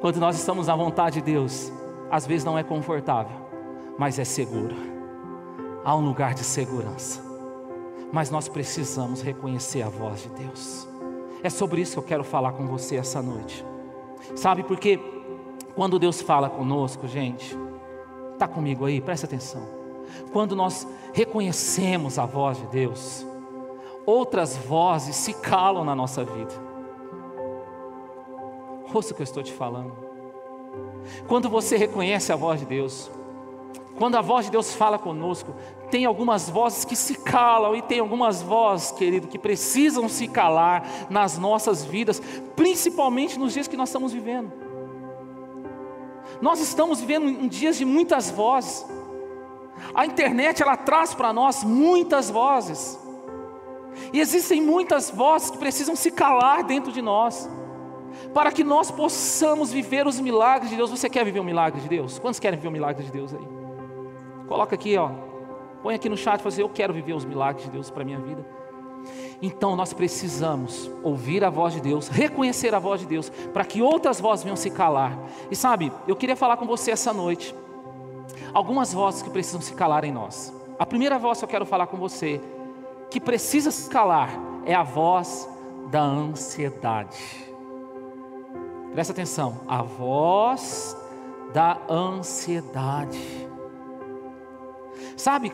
Quando 0.00 0.20
nós 0.20 0.36
estamos 0.36 0.68
na 0.68 0.76
vontade 0.76 1.16
de 1.16 1.32
Deus, 1.32 1.72
às 2.10 2.24
vezes 2.24 2.44
não 2.44 2.56
é 2.56 2.62
confortável, 2.62 3.47
mas 3.98 4.18
é 4.18 4.24
seguro. 4.24 4.74
Há 5.84 5.96
um 5.96 6.04
lugar 6.04 6.32
de 6.32 6.44
segurança. 6.44 7.20
Mas 8.12 8.30
nós 8.30 8.48
precisamos 8.48 9.20
reconhecer 9.20 9.82
a 9.82 9.88
voz 9.88 10.22
de 10.22 10.28
Deus. 10.30 10.88
É 11.42 11.50
sobre 11.50 11.80
isso 11.80 11.94
que 11.94 11.98
eu 11.98 12.02
quero 12.04 12.24
falar 12.24 12.52
com 12.52 12.66
você 12.66 12.96
essa 12.96 13.20
noite. 13.20 13.64
Sabe, 14.34 14.62
porque 14.62 14.98
quando 15.74 15.98
Deus 15.98 16.22
fala 16.22 16.48
conosco, 16.48 17.06
gente, 17.06 17.56
está 18.32 18.46
comigo 18.46 18.84
aí, 18.84 19.00
presta 19.00 19.26
atenção. 19.26 19.62
Quando 20.32 20.56
nós 20.56 20.86
reconhecemos 21.12 22.18
a 22.18 22.24
voz 22.24 22.58
de 22.58 22.66
Deus, 22.68 23.26
outras 24.06 24.56
vozes 24.56 25.16
se 25.16 25.34
calam 25.34 25.84
na 25.84 25.94
nossa 25.94 26.24
vida. 26.24 26.54
Ouça 28.92 29.12
o 29.12 29.14
que 29.16 29.22
eu 29.22 29.24
estou 29.24 29.42
te 29.42 29.52
falando. 29.52 29.92
Quando 31.26 31.48
você 31.48 31.76
reconhece 31.76 32.32
a 32.32 32.36
voz 32.36 32.60
de 32.60 32.66
Deus, 32.66 33.10
quando 33.98 34.16
a 34.16 34.20
voz 34.20 34.46
de 34.46 34.52
Deus 34.52 34.74
fala 34.74 34.98
conosco, 34.98 35.54
tem 35.90 36.04
algumas 36.04 36.48
vozes 36.48 36.84
que 36.84 36.94
se 36.94 37.16
calam 37.16 37.74
e 37.74 37.82
tem 37.82 37.98
algumas 37.98 38.40
vozes, 38.40 38.92
querido, 38.92 39.26
que 39.26 39.38
precisam 39.38 40.08
se 40.08 40.28
calar 40.28 41.06
nas 41.10 41.36
nossas 41.36 41.84
vidas, 41.84 42.22
principalmente 42.54 43.38
nos 43.38 43.52
dias 43.52 43.66
que 43.66 43.76
nós 43.76 43.88
estamos 43.88 44.12
vivendo. 44.12 44.52
Nós 46.40 46.60
estamos 46.60 47.00
vivendo 47.00 47.28
em 47.28 47.48
dias 47.48 47.76
de 47.76 47.84
muitas 47.84 48.30
vozes. 48.30 48.86
A 49.92 50.06
internet 50.06 50.62
ela 50.62 50.76
traz 50.76 51.12
para 51.12 51.32
nós 51.32 51.64
muitas 51.64 52.30
vozes. 52.30 52.98
E 54.12 54.20
existem 54.20 54.62
muitas 54.62 55.10
vozes 55.10 55.50
que 55.50 55.58
precisam 55.58 55.96
se 55.96 56.12
calar 56.12 56.62
dentro 56.62 56.92
de 56.92 57.02
nós, 57.02 57.50
para 58.32 58.52
que 58.52 58.62
nós 58.62 58.92
possamos 58.92 59.72
viver 59.72 60.06
os 60.06 60.20
milagres 60.20 60.70
de 60.70 60.76
Deus. 60.76 60.90
Você 60.90 61.10
quer 61.10 61.24
viver 61.24 61.40
um 61.40 61.44
milagre 61.44 61.80
de 61.80 61.88
Deus? 61.88 62.18
Quantos 62.20 62.38
querem 62.38 62.56
viver 62.56 62.68
um 62.68 62.72
milagre 62.72 63.04
de 63.04 63.10
Deus 63.10 63.34
aí? 63.34 63.57
Coloca 64.48 64.74
aqui, 64.74 64.96
ó. 64.96 65.10
Põe 65.82 65.94
aqui 65.94 66.08
no 66.08 66.16
chat 66.16 66.40
e 66.40 66.42
fala 66.42 66.48
assim, 66.48 66.62
eu 66.62 66.68
quero 66.68 66.92
viver 66.92 67.12
os 67.12 67.24
milagres 67.24 67.66
de 67.66 67.70
Deus 67.70 67.90
para 67.90 68.04
minha 68.04 68.18
vida. 68.18 68.44
Então 69.40 69.76
nós 69.76 69.92
precisamos 69.92 70.90
ouvir 71.02 71.44
a 71.44 71.50
voz 71.50 71.74
de 71.74 71.80
Deus, 71.80 72.08
reconhecer 72.08 72.74
a 72.74 72.78
voz 72.78 73.00
de 73.00 73.06
Deus, 73.06 73.30
para 73.52 73.64
que 73.64 73.80
outras 73.80 74.20
vozes 74.20 74.42
venham 74.42 74.56
se 74.56 74.70
calar. 74.70 75.16
E 75.50 75.54
sabe, 75.54 75.92
eu 76.06 76.16
queria 76.16 76.34
falar 76.34 76.56
com 76.56 76.66
você 76.66 76.90
essa 76.90 77.12
noite. 77.12 77.54
Algumas 78.52 78.92
vozes 78.92 79.22
que 79.22 79.30
precisam 79.30 79.60
se 79.60 79.74
calar 79.74 80.04
em 80.04 80.12
nós. 80.12 80.52
A 80.78 80.86
primeira 80.86 81.18
voz 81.18 81.38
que 81.38 81.44
eu 81.44 81.48
quero 81.48 81.66
falar 81.66 81.86
com 81.86 81.96
você, 81.96 82.40
que 83.10 83.20
precisa 83.20 83.70
se 83.70 83.88
calar, 83.88 84.30
é 84.64 84.74
a 84.74 84.82
voz 84.82 85.48
da 85.90 86.02
ansiedade. 86.02 87.46
Presta 88.92 89.12
atenção, 89.12 89.60
a 89.68 89.82
voz 89.82 90.96
da 91.52 91.78
ansiedade. 91.88 93.47
Sabe, 95.16 95.52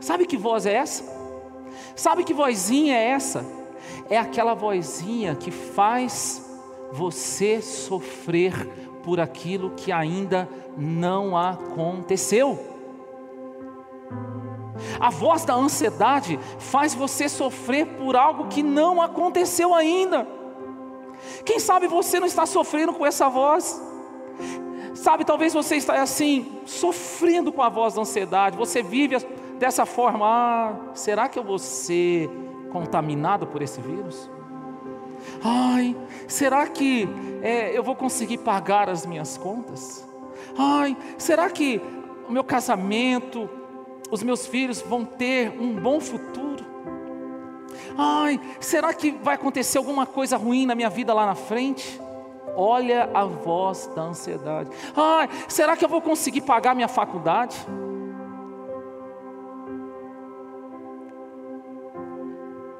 sabe 0.00 0.26
que 0.26 0.36
voz 0.36 0.66
é 0.66 0.74
essa? 0.74 1.04
Sabe 1.96 2.24
que 2.24 2.34
vozinha 2.34 2.96
é 2.96 3.10
essa? 3.10 3.44
É 4.08 4.18
aquela 4.18 4.54
vozinha 4.54 5.34
que 5.34 5.50
faz 5.50 6.44
você 6.92 7.60
sofrer 7.60 8.66
por 9.02 9.20
aquilo 9.20 9.70
que 9.70 9.92
ainda 9.92 10.48
não 10.76 11.36
aconteceu. 11.36 12.58
A 14.98 15.10
voz 15.10 15.44
da 15.44 15.54
ansiedade 15.54 16.38
faz 16.58 16.94
você 16.94 17.28
sofrer 17.28 17.86
por 17.96 18.16
algo 18.16 18.48
que 18.48 18.62
não 18.62 19.00
aconteceu 19.00 19.74
ainda. 19.74 20.26
Quem 21.44 21.58
sabe 21.58 21.86
você 21.86 22.18
não 22.18 22.26
está 22.26 22.46
sofrendo 22.46 22.92
com 22.92 23.06
essa 23.06 23.28
voz? 23.28 23.80
Sabe, 24.94 25.24
talvez 25.24 25.52
você 25.52 25.76
está 25.76 26.00
assim, 26.00 26.60
sofrendo 26.64 27.52
com 27.52 27.62
a 27.62 27.68
voz 27.68 27.94
da 27.94 28.02
ansiedade, 28.02 28.56
você 28.56 28.82
vive 28.82 29.16
dessa 29.58 29.84
forma, 29.84 30.24
ah, 30.26 30.94
será 30.94 31.28
que 31.28 31.38
eu 31.38 31.42
vou 31.42 31.58
ser 31.58 32.30
contaminado 32.70 33.46
por 33.46 33.60
esse 33.60 33.80
vírus? 33.80 34.30
Ai, 35.42 35.96
será 36.28 36.66
que 36.66 37.08
é, 37.42 37.76
eu 37.76 37.82
vou 37.82 37.96
conseguir 37.96 38.38
pagar 38.38 38.88
as 38.88 39.04
minhas 39.04 39.36
contas? 39.36 40.06
Ai, 40.56 40.96
será 41.18 41.50
que 41.50 41.80
o 42.28 42.32
meu 42.32 42.44
casamento, 42.44 43.48
os 44.10 44.22
meus 44.22 44.46
filhos 44.46 44.80
vão 44.80 45.04
ter 45.04 45.50
um 45.60 45.74
bom 45.74 46.00
futuro? 46.00 46.64
Ai, 47.96 48.40
será 48.60 48.92
que 48.94 49.10
vai 49.10 49.34
acontecer 49.34 49.78
alguma 49.78 50.06
coisa 50.06 50.36
ruim 50.36 50.66
na 50.66 50.74
minha 50.74 50.90
vida 50.90 51.12
lá 51.12 51.26
na 51.26 51.34
frente? 51.34 52.00
Olha 52.56 53.10
a 53.12 53.24
voz 53.24 53.90
da 53.94 54.02
ansiedade. 54.02 54.70
Ai, 54.96 55.28
será 55.48 55.76
que 55.76 55.84
eu 55.84 55.88
vou 55.88 56.00
conseguir 56.00 56.42
pagar 56.42 56.74
minha 56.74 56.88
faculdade? 56.88 57.56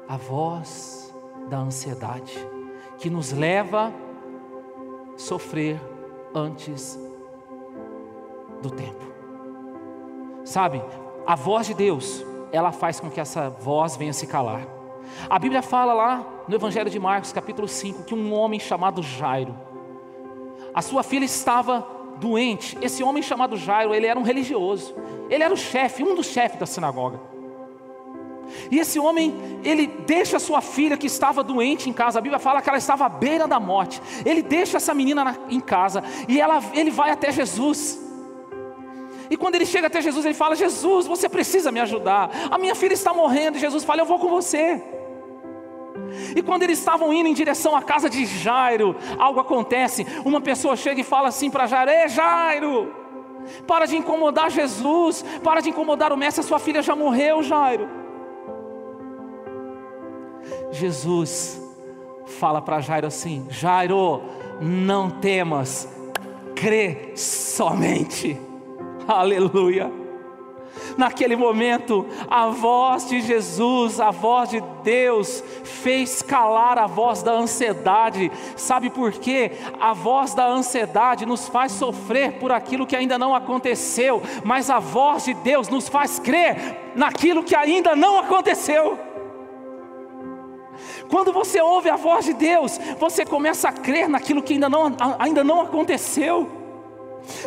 A 0.07 0.17
voz 0.17 1.13
da 1.49 1.57
ansiedade 1.57 2.33
que 2.97 3.09
nos 3.09 3.31
leva 3.31 3.93
a 5.13 5.17
sofrer 5.17 5.79
antes 6.33 6.99
do 8.61 8.69
tempo. 8.69 9.05
Sabe, 10.43 10.81
a 11.25 11.35
voz 11.35 11.67
de 11.67 11.73
Deus, 11.73 12.23
ela 12.51 12.71
faz 12.71 12.99
com 12.99 13.09
que 13.09 13.19
essa 13.19 13.49
voz 13.49 13.95
venha 13.95 14.13
se 14.13 14.27
calar. 14.27 14.74
A 15.29 15.39
Bíblia 15.39 15.61
fala 15.61 15.93
lá 15.93 16.25
no 16.47 16.55
Evangelho 16.55 16.89
de 16.89 16.99
Marcos, 16.99 17.31
capítulo 17.31 17.67
5, 17.67 18.03
que 18.03 18.13
um 18.13 18.33
homem 18.33 18.59
chamado 18.59 19.01
Jairo, 19.01 19.57
a 20.73 20.81
sua 20.81 21.03
filha 21.03 21.25
estava 21.25 21.87
doente. 22.17 22.77
Esse 22.81 23.03
homem 23.03 23.23
chamado 23.23 23.55
Jairo, 23.55 23.93
ele 23.93 24.05
era 24.05 24.19
um 24.19 24.23
religioso. 24.23 24.95
Ele 25.29 25.43
era 25.43 25.53
o 25.53 25.57
chefe, 25.57 26.03
um 26.03 26.15
dos 26.15 26.27
chefes 26.27 26.59
da 26.59 26.65
sinagoga. 26.65 27.19
E 28.69 28.79
esse 28.79 28.99
homem, 28.99 29.33
ele 29.63 29.87
deixa 29.87 30.39
sua 30.39 30.61
filha 30.61 30.97
que 30.97 31.07
estava 31.07 31.43
doente 31.43 31.89
em 31.89 31.93
casa. 31.93 32.19
A 32.19 32.21
Bíblia 32.21 32.39
fala 32.39 32.61
que 32.61 32.69
ela 32.69 32.77
estava 32.77 33.05
à 33.05 33.09
beira 33.09 33.47
da 33.47 33.59
morte. 33.59 34.01
Ele 34.25 34.41
deixa 34.41 34.77
essa 34.77 34.93
menina 34.93 35.23
na, 35.23 35.35
em 35.49 35.59
casa 35.59 36.03
e 36.27 36.39
ela, 36.39 36.61
ele 36.73 36.91
vai 36.91 37.09
até 37.09 37.31
Jesus. 37.31 38.01
E 39.29 39.35
quando 39.35 39.55
ele 39.55 39.65
chega 39.65 39.87
até 39.87 40.01
Jesus, 40.01 40.25
ele 40.25 40.35
fala: 40.35 40.55
Jesus, 40.55 41.07
você 41.07 41.27
precisa 41.27 41.71
me 41.71 41.79
ajudar. 41.79 42.29
A 42.51 42.57
minha 42.57 42.75
filha 42.75 42.93
está 42.93 43.13
morrendo. 43.13 43.57
E 43.57 43.61
Jesus 43.61 43.83
fala: 43.83 44.01
Eu 44.01 44.05
vou 44.05 44.19
com 44.19 44.29
você. 44.29 44.83
E 46.35 46.41
quando 46.41 46.63
eles 46.63 46.79
estavam 46.79 47.11
indo 47.13 47.27
em 47.27 47.33
direção 47.33 47.75
à 47.75 47.81
casa 47.81 48.09
de 48.09 48.25
Jairo, 48.25 48.95
algo 49.17 49.39
acontece. 49.39 50.05
Uma 50.23 50.41
pessoa 50.41 50.75
chega 50.75 51.01
e 51.01 51.03
fala 51.03 51.29
assim 51.29 51.49
para 51.49 51.67
Jairo: 51.67 51.91
Ei, 51.91 52.09
Jairo, 52.09 52.93
Para 53.67 53.85
de 53.85 53.95
incomodar 53.95 54.49
Jesus, 54.49 55.23
para 55.43 55.61
de 55.61 55.69
incomodar 55.69 56.11
o 56.11 56.17
mestre, 56.17 56.41
a 56.41 56.47
sua 56.47 56.59
filha 56.59 56.81
já 56.81 56.95
morreu, 56.95 57.43
Jairo. 57.43 57.87
Jesus 60.71 61.61
fala 62.25 62.61
para 62.61 62.81
Jairo 62.81 63.07
assim: 63.07 63.45
Jairo, 63.49 64.21
não 64.61 65.09
temas, 65.09 65.87
crê 66.55 67.13
somente. 67.15 68.39
Aleluia. 69.07 70.04
Naquele 70.97 71.35
momento, 71.35 72.05
a 72.29 72.47
voz 72.47 73.07
de 73.07 73.21
Jesus, 73.21 73.99
a 73.99 74.11
voz 74.11 74.49
de 74.49 74.61
Deus, 74.83 75.43
fez 75.63 76.21
calar 76.21 76.77
a 76.77 76.87
voz 76.87 77.21
da 77.21 77.31
ansiedade. 77.31 78.31
Sabe 78.55 78.89
por 78.89 79.11
quê? 79.11 79.51
A 79.79 79.93
voz 79.93 80.33
da 80.33 80.47
ansiedade 80.47 81.25
nos 81.25 81.47
faz 81.47 81.71
sofrer 81.73 82.33
por 82.33 82.51
aquilo 82.51 82.85
que 82.85 82.95
ainda 82.95 83.17
não 83.17 83.35
aconteceu, 83.35 84.21
mas 84.43 84.69
a 84.69 84.79
voz 84.79 85.25
de 85.25 85.33
Deus 85.33 85.67
nos 85.67 85.87
faz 85.87 86.19
crer 86.19 86.93
naquilo 86.95 87.43
que 87.43 87.55
ainda 87.55 87.95
não 87.95 88.17
aconteceu. 88.19 88.97
Quando 91.09 91.31
você 91.31 91.61
ouve 91.61 91.89
a 91.89 91.95
voz 91.95 92.25
de 92.25 92.33
Deus, 92.33 92.79
você 92.99 93.25
começa 93.25 93.69
a 93.69 93.73
crer 93.73 94.09
naquilo 94.09 94.41
que 94.41 94.53
ainda 94.53 94.69
não, 94.69 94.95
ainda 95.19 95.43
não 95.43 95.61
aconteceu. 95.61 96.64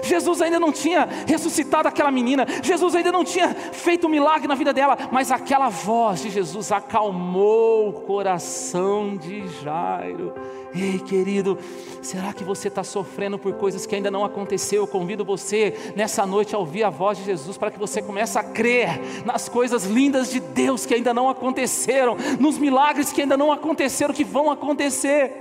Jesus 0.03 0.41
ainda 0.41 0.59
não 0.59 0.73
tinha 0.73 1.09
ressuscitado 1.27 1.89
aquela 1.89 2.11
menina, 2.11 2.47
Jesus 2.63 2.95
ainda 2.95 3.13
não 3.13 3.25
tinha 3.25 3.55
feito 3.55 4.07
um 4.07 4.11
milagre 4.11 4.49
na 4.49 4.55
vida 4.55 4.73
dela, 4.73 4.97
mas 5.11 5.31
aquela 5.31 5.69
voz 5.69 6.23
de 6.23 6.31
Jesus 6.31 6.73
acalmou 6.73 7.89
o 7.89 7.93
coração 7.93 9.17
de 9.17 9.47
Jairo. 9.63 10.35
Ei, 10.75 10.99
querido, 10.99 11.59
será 12.03 12.33
que 12.33 12.45
você 12.45 12.69
está 12.69 12.85
sofrendo 12.85 13.39
por 13.39 13.55
coisas 13.55 13.87
que 13.87 13.95
ainda 13.95 14.11
não 14.11 14.25
aconteceu? 14.25 14.83
Eu 14.83 14.87
convido 14.87 15.25
você 15.25 15.93
nessa 15.97 16.27
noite 16.27 16.55
a 16.55 16.59
ouvir 16.59 16.85
a 16.85 16.91
voz 16.91 17.19
de 17.19 17.25
Jesus 17.25 17.57
para 17.57 17.71
que 17.71 17.79
você 17.79 18.03
comece 18.03 18.39
a 18.39 18.43
crer 18.43 19.01
nas 19.25 19.49
coisas 19.49 19.85
lindas 19.85 20.31
de 20.31 20.41
Deus 20.41 20.85
que 20.85 20.95
ainda 20.95 21.15
não 21.15 21.29
aconteceram, 21.29 22.17
nos 22.39 22.59
milagres 22.59 23.13
que 23.13 23.23
ainda 23.23 23.37
não 23.37 23.51
aconteceram, 23.51 24.13
que 24.13 24.25
vão 24.25 24.51
acontecer. 24.51 25.33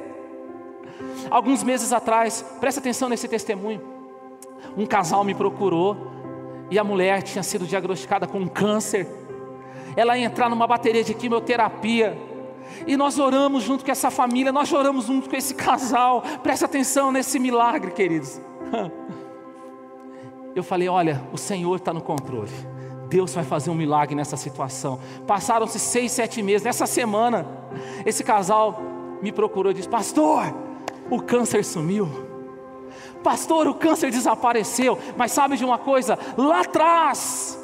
Alguns 1.29 1.61
meses 1.61 1.91
atrás, 1.91 2.43
presta 2.59 2.79
atenção 2.79 3.09
nesse 3.09 3.27
testemunho 3.27 3.96
um 4.75 4.85
casal 4.85 5.23
me 5.23 5.33
procurou 5.33 5.97
e 6.69 6.77
a 6.77 6.83
mulher 6.83 7.23
tinha 7.23 7.43
sido 7.43 7.65
diagnosticada 7.65 8.27
com 8.27 8.47
câncer. 8.47 9.07
Ela 9.95 10.17
ia 10.17 10.25
entrar 10.25 10.49
numa 10.49 10.67
bateria 10.67 11.03
de 11.03 11.13
quimioterapia. 11.13 12.17
E 12.85 12.97
nós 12.97 13.17
oramos 13.17 13.63
junto 13.63 13.85
com 13.85 13.91
essa 13.91 14.11
família, 14.11 14.51
nós 14.51 14.71
oramos 14.71 15.05
junto 15.05 15.29
com 15.29 15.35
esse 15.35 15.55
casal. 15.55 16.21
Presta 16.43 16.65
atenção 16.65 17.11
nesse 17.11 17.39
milagre, 17.39 17.91
queridos. 17.91 18.41
Eu 20.53 20.63
falei: 20.63 20.89
olha, 20.89 21.23
o 21.31 21.37
Senhor 21.37 21.75
está 21.75 21.93
no 21.93 22.01
controle. 22.01 22.51
Deus 23.07 23.33
vai 23.33 23.43
fazer 23.43 23.69
um 23.69 23.75
milagre 23.75 24.15
nessa 24.15 24.35
situação. 24.35 24.99
Passaram-se 25.25 25.79
seis, 25.79 26.11
sete 26.11 26.41
meses. 26.41 26.63
Nessa 26.63 26.85
semana, 26.85 27.47
esse 28.05 28.23
casal 28.23 28.81
me 29.21 29.31
procurou 29.31 29.71
e 29.71 29.75
disse: 29.75 29.87
Pastor, 29.87 30.53
o 31.09 31.21
câncer 31.21 31.63
sumiu. 31.63 32.09
Pastor, 33.23 33.67
o 33.67 33.73
câncer 33.73 34.11
desapareceu. 34.11 34.97
Mas 35.15 35.31
sabe 35.31 35.57
de 35.57 35.65
uma 35.65 35.77
coisa? 35.77 36.17
Lá 36.37 36.61
atrás, 36.61 37.57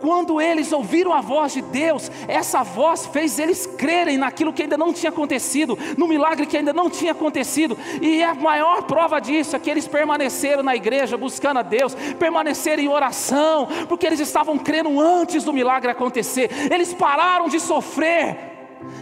quando 0.00 0.40
eles 0.40 0.72
ouviram 0.72 1.12
a 1.12 1.20
voz 1.20 1.52
de 1.52 1.60
Deus, 1.60 2.10
essa 2.26 2.62
voz 2.62 3.06
fez 3.06 3.38
eles 3.38 3.66
crerem 3.66 4.16
naquilo 4.16 4.52
que 4.52 4.62
ainda 4.62 4.76
não 4.76 4.92
tinha 4.92 5.10
acontecido, 5.10 5.78
no 5.96 6.08
milagre 6.08 6.46
que 6.46 6.56
ainda 6.56 6.72
não 6.72 6.88
tinha 6.88 7.12
acontecido, 7.12 7.76
e 8.00 8.22
a 8.22 8.34
maior 8.34 8.82
prova 8.84 9.20
disso 9.20 9.54
é 9.54 9.58
que 9.58 9.70
eles 9.70 9.86
permaneceram 9.86 10.62
na 10.62 10.74
igreja 10.74 11.16
buscando 11.16 11.58
a 11.58 11.62
Deus, 11.62 11.94
permaneceram 12.18 12.82
em 12.82 12.88
oração, 12.88 13.68
porque 13.88 14.06
eles 14.06 14.20
estavam 14.20 14.56
crendo 14.58 14.98
antes 14.98 15.44
do 15.44 15.52
milagre 15.52 15.90
acontecer, 15.90 16.50
eles 16.72 16.94
pararam 16.94 17.48
de 17.48 17.60
sofrer 17.60 18.38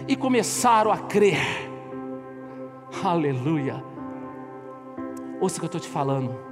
e 0.09 0.17
começaram 0.17 0.91
a 0.91 0.99
crer. 0.99 1.39
Aleluia. 3.05 3.85
Ouça 5.41 5.57
o 5.57 5.61
que 5.61 5.65
eu 5.65 5.69
estou 5.69 5.81
te 5.81 5.89
falando. 5.89 6.49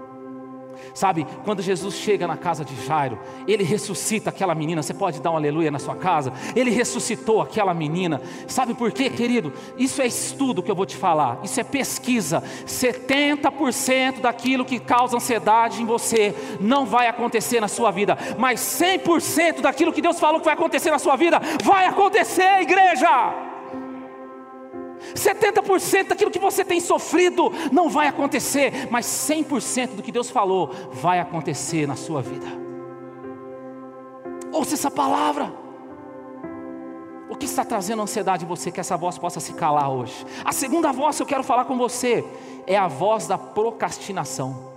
Sabe, 0.95 1.26
quando 1.45 1.63
Jesus 1.63 1.95
chega 1.95 2.26
na 2.26 2.37
casa 2.37 2.65
de 2.65 2.75
Jairo, 2.87 3.19
ele 3.47 3.63
ressuscita 3.63 4.30
aquela 4.30 4.54
menina. 4.54 4.82
Você 4.82 4.95
pode 4.95 5.21
dar 5.21 5.30
um 5.30 5.37
aleluia 5.37 5.71
na 5.71 5.78
sua 5.78 5.97
casa? 5.97 6.32
Ele 6.54 6.71
ressuscitou 6.71 7.41
aquela 7.43 7.75
menina. 7.75 8.21
Sabe 8.47 8.75
por 8.75 8.93
quê, 8.93 9.10
querido? 9.10 9.52
Isso 9.76 10.00
é 10.00 10.06
estudo 10.06 10.63
que 10.63 10.71
eu 10.71 10.75
vou 10.75 10.87
te 10.87 10.97
falar. 10.97 11.39
Isso 11.43 11.60
é 11.60 11.65
pesquisa. 11.65 12.43
70% 12.67 14.21
daquilo 14.21 14.65
que 14.65 14.78
causa 14.78 15.17
ansiedade 15.17 15.82
em 15.82 15.87
você 15.87 16.34
não 16.60 16.87
vai 16.87 17.08
acontecer 17.08 17.60
na 17.60 17.69
sua 17.69 17.91
vida, 17.91 18.17
mas 18.39 18.60
100% 18.60 19.60
daquilo 19.60 19.93
que 19.93 20.02
Deus 20.02 20.19
falou 20.19 20.41
que 20.41 20.47
vai 20.47 20.54
acontecer 20.54 20.91
na 20.91 20.99
sua 20.99 21.17
vida 21.17 21.41
vai 21.63 21.87
acontecer, 21.87 22.63
igreja. 22.63 23.46
70% 25.15 26.09
daquilo 26.09 26.30
que 26.30 26.39
você 26.39 26.65
tem 26.65 26.80
sofrido 26.80 27.52
não 27.73 27.89
vai 27.89 28.09
acontecer, 28.09 28.89
mas 28.91 29.06
100% 29.06 29.97
do 29.97 30.02
que 30.02 30.13
Deus 30.13 30.30
falou 30.30 30.71
vai 30.93 31.21
acontecer 31.21 31.87
na 31.87 31.97
sua 31.97 32.23
vida. 32.23 32.47
Ouça 34.52 34.75
essa 34.75 34.91
palavra. 34.91 35.52
O 37.28 37.37
que 37.37 37.45
está 37.45 37.65
trazendo 37.65 38.02
ansiedade 38.02 38.45
em 38.45 38.49
você, 38.49 38.71
que 38.71 38.80
essa 38.80 38.97
voz 38.97 39.19
possa 39.19 39.41
se 39.41 39.52
calar 39.52 39.91
hoje? 39.91 40.25
A 40.45 40.52
segunda 40.52 40.93
voz 40.93 41.17
que 41.17 41.23
eu 41.23 41.26
quero 41.26 41.43
falar 41.43 41.65
com 41.65 41.76
você 41.76 42.25
é 42.67 42.76
a 42.76 42.89
voz 42.89 43.26
da 43.26 43.37
procrastinação. 43.37 44.75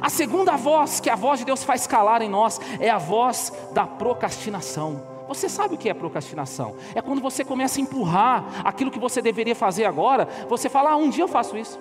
A 0.00 0.08
segunda 0.08 0.56
voz 0.56 1.00
que 1.00 1.10
a 1.10 1.16
voz 1.16 1.40
de 1.40 1.44
Deus 1.44 1.64
faz 1.64 1.86
calar 1.86 2.22
em 2.22 2.28
nós 2.28 2.60
é 2.80 2.88
a 2.88 2.98
voz 2.98 3.52
da 3.72 3.86
procrastinação. 3.86 5.11
Você 5.34 5.48
sabe 5.48 5.74
o 5.74 5.78
que 5.78 5.88
é 5.88 5.94
procrastinação? 5.94 6.76
É 6.94 7.00
quando 7.00 7.22
você 7.22 7.44
começa 7.44 7.80
a 7.80 7.82
empurrar 7.82 8.44
aquilo 8.64 8.90
que 8.90 8.98
você 8.98 9.22
deveria 9.22 9.54
fazer 9.54 9.84
agora, 9.84 10.28
você 10.48 10.68
fala: 10.68 10.90
ah, 10.90 10.96
um 10.96 11.08
dia 11.08 11.24
eu 11.24 11.28
faço 11.28 11.56
isso. 11.56 11.78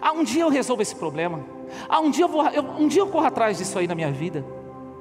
Ah, 0.00 0.12
um 0.12 0.22
dia 0.22 0.42
eu 0.42 0.48
resolvo 0.48 0.82
esse 0.82 0.94
problema. 0.94 1.40
Ah, 1.88 2.00
um 2.00 2.10
dia 2.10 2.24
eu, 2.24 2.28
vou, 2.28 2.46
eu, 2.48 2.62
um 2.62 2.88
dia 2.88 3.00
eu 3.00 3.06
corro 3.06 3.26
atrás 3.26 3.58
disso 3.58 3.78
aí 3.78 3.86
na 3.86 3.94
minha 3.94 4.12
vida. 4.12 4.44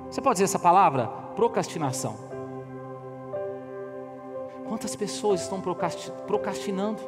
Você 0.09 0.21
pode 0.21 0.35
dizer 0.35 0.45
essa 0.45 0.59
palavra? 0.59 1.07
Procrastinação. 1.35 2.15
Quantas 4.67 4.95
pessoas 4.95 5.41
estão 5.41 5.61
procrastinando? 6.25 6.99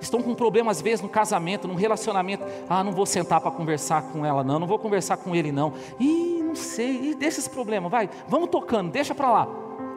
Estão 0.00 0.22
com 0.22 0.34
problema 0.34 0.70
às 0.70 0.80
vezes 0.80 1.00
no 1.02 1.08
casamento, 1.08 1.66
no 1.66 1.74
relacionamento. 1.74 2.44
Ah, 2.68 2.82
não 2.84 2.92
vou 2.92 3.04
sentar 3.04 3.40
para 3.40 3.50
conversar 3.50 4.02
com 4.12 4.24
ela, 4.24 4.44
não. 4.44 4.58
Não 4.58 4.66
vou 4.66 4.78
conversar 4.78 5.16
com 5.16 5.34
ele, 5.34 5.50
não. 5.50 5.72
Ih, 5.98 6.27
não 6.48 6.54
sei, 6.54 7.14
deixa 7.14 7.38
esse 7.38 7.50
problema, 7.50 7.88
vai, 7.88 8.08
vamos 8.26 8.48
tocando, 8.48 8.90
deixa 8.90 9.14
para 9.14 9.30
lá. 9.30 9.48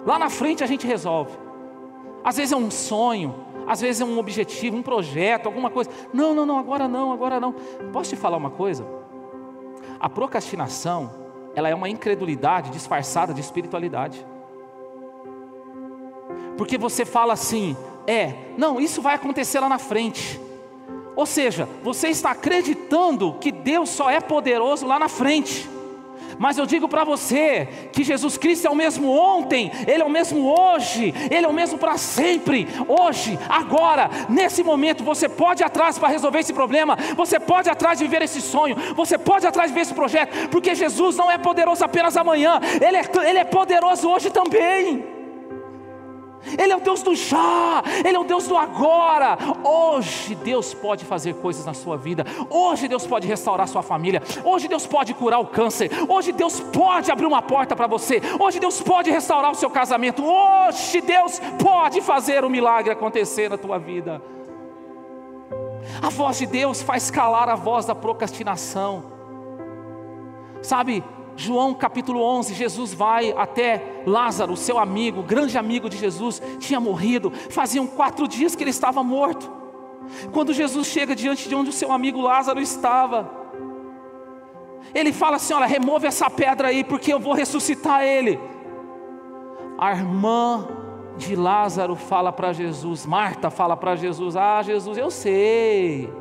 Lá 0.05 0.19
na 0.19 0.29
frente 0.29 0.63
a 0.63 0.67
gente 0.67 0.85
resolve. 0.85 1.31
Às 2.23 2.37
vezes 2.37 2.51
é 2.51 2.57
um 2.57 2.69
sonho, 2.69 3.33
às 3.67 3.81
vezes 3.81 4.01
é 4.01 4.05
um 4.05 4.19
objetivo, 4.19 4.77
um 4.77 4.83
projeto, 4.83 5.45
alguma 5.47 5.69
coisa. 5.69 5.89
Não, 6.13 6.33
não, 6.33 6.45
não, 6.45 6.59
agora 6.59 6.87
não, 6.87 7.11
agora 7.11 7.39
não. 7.39 7.53
Posso 7.91 8.09
te 8.09 8.15
falar 8.15 8.37
uma 8.37 8.51
coisa? 8.51 8.85
A 9.99 10.09
procrastinação, 10.09 11.11
ela 11.55 11.69
é 11.69 11.75
uma 11.75 11.89
incredulidade 11.89 12.69
disfarçada 12.69 13.33
de 13.33 13.41
espiritualidade. 13.41 14.25
Porque 16.57 16.77
você 16.77 17.05
fala 17.05 17.33
assim, 17.33 17.75
é, 18.05 18.33
não, 18.57 18.79
isso 18.79 19.01
vai 19.01 19.15
acontecer 19.15 19.59
lá 19.59 19.69
na 19.69 19.79
frente. 19.79 20.39
Ou 21.15 21.25
seja, 21.25 21.67
você 21.83 22.09
está 22.09 22.31
acreditando 22.31 23.33
que 23.39 23.51
Deus 23.51 23.89
só 23.89 24.09
é 24.09 24.19
poderoso 24.19 24.85
lá 24.85 24.99
na 24.99 25.09
frente. 25.09 25.69
Mas 26.41 26.58
eu 26.58 26.65
digo 26.65 26.88
para 26.88 27.04
você 27.04 27.67
que 27.91 28.04
Jesus 28.04 28.36
Cristo 28.36 28.65
é 28.65 28.69
o 28.71 28.75
mesmo 28.75 29.12
ontem, 29.12 29.71
Ele 29.86 30.01
é 30.01 30.06
o 30.06 30.10
mesmo 30.10 30.51
hoje, 30.51 31.13
Ele 31.30 31.45
é 31.45 31.47
o 31.47 31.54
mesmo 31.54 31.77
para 31.77 31.99
sempre. 31.99 32.67
Hoje, 32.88 33.38
agora, 33.47 34.10
nesse 34.27 34.63
momento, 34.63 35.04
você 35.04 35.30
pode 35.30 35.62
ir 35.62 35.65
atrás 35.65 35.99
para 35.99 36.10
resolver 36.10 36.39
esse 36.39 36.51
problema, 36.51 36.97
você 37.15 37.39
pode 37.39 37.69
ir 37.69 37.71
atrás 37.71 37.99
de 37.99 38.06
viver 38.06 38.23
esse 38.23 38.41
sonho, 38.41 38.75
você 38.95 39.19
pode 39.19 39.45
ir 39.45 39.49
atrás 39.49 39.69
de 39.69 39.75
ver 39.75 39.82
esse 39.82 39.93
projeto, 39.93 40.49
porque 40.49 40.73
Jesus 40.73 41.15
não 41.15 41.30
é 41.30 41.38
poderoso 41.38 41.86
apenas 41.86 42.17
amanhã, 42.17 42.60
Ele 42.82 42.97
é, 42.97 43.30
ele 43.30 43.38
é 43.38 43.45
poderoso 43.45 44.10
hoje 44.10 44.32
também. 44.32 45.11
Ele 46.58 46.73
é 46.73 46.75
o 46.75 46.82
Deus 46.82 47.01
do 47.01 47.15
já, 47.15 47.84
Ele 48.06 48.15
é 48.15 48.19
o 48.19 48.23
Deus 48.23 48.47
do 48.47 48.58
agora. 48.58 49.38
Hoje 49.63 50.36
Deus 50.36 50.73
pode 50.73 51.06
fazer 51.06 51.36
coisas 51.36 51.65
na 51.65 51.73
sua 51.73 51.97
vida, 51.97 52.25
hoje 52.49 52.88
Deus 52.88 53.06
pode 53.06 53.27
restaurar 53.27 53.67
sua 53.67 53.82
família, 53.82 54.21
hoje 54.43 54.67
Deus 54.67 54.86
pode 54.86 55.13
curar 55.13 55.39
o 55.39 55.47
câncer, 55.47 55.91
hoje 56.08 56.32
Deus 56.32 56.60
pode 56.60 57.12
abrir 57.12 57.25
uma 57.25 57.41
porta 57.41 57.75
para 57.75 57.88
você, 57.88 58.21
hoje 58.39 58.60
Deus 58.60 58.82
pode 58.82 59.12
restaurar 59.12 59.51
o 59.51 59.56
seu 59.56 59.69
casamento, 59.69 60.23
hoje 60.23 61.01
Deus 61.01 61.39
pode 61.62 62.01
fazer 62.01 62.43
o 62.43 62.47
um 62.47 62.49
milagre 62.49 62.91
acontecer 62.91 63.49
na 63.49 63.58
tua 63.58 63.77
vida. 63.77 64.21
A 66.01 66.10
voz 66.10 66.38
de 66.38 66.45
Deus 66.45 66.82
faz 66.82 67.10
calar 67.10 67.49
a 67.49 67.56
voz 67.56 67.86
da 67.86 67.95
procrastinação. 67.95 69.04
Sabe, 70.62 71.04
João 71.41 71.73
capítulo 71.73 72.21
11, 72.21 72.54
Jesus 72.54 72.93
vai 72.93 73.34
até 73.36 74.04
Lázaro, 74.06 74.56
seu 74.56 74.77
amigo, 74.77 75.23
grande 75.23 75.58
amigo 75.58 75.89
de 75.89 75.97
Jesus, 75.97 76.39
tinha 76.60 76.80
morrido, 76.80 77.32
faziam 77.49 77.88
quatro 77.88 78.27
dias 78.27 78.56
que 78.56 78.63
ele 78.63 78.69
estava 78.69 79.04
morto. 79.04 79.51
Quando 80.32 80.54
Jesus 80.54 80.88
chega 80.88 81.15
diante 81.15 81.49
de 81.49 81.56
onde 81.56 81.71
o 81.71 81.73
seu 81.73 81.91
amigo 81.91 82.21
Lázaro 82.21 82.62
estava, 82.62 83.41
Ele 84.93 85.12
fala 85.12 85.38
assim: 85.38 85.54
olha, 85.54 85.65
remove 85.65 86.06
essa 86.06 86.30
pedra 86.30 86.67
aí, 86.67 86.84
porque 86.84 87.12
eu 87.12 87.19
vou 87.19 87.34
ressuscitar 87.34 88.04
ele. 88.04 88.39
A 89.80 89.91
irmã 89.91 90.67
de 91.17 91.36
Lázaro 91.36 91.95
fala 91.95 92.32
para 92.32 92.54
Jesus, 92.54 93.06
Marta 93.06 93.49
fala 93.49 93.75
para 93.75 93.95
Jesus: 93.95 94.36
Ah, 94.36 94.62
Jesus, 94.62 94.97
eu 94.97 95.10
sei. 95.10 96.20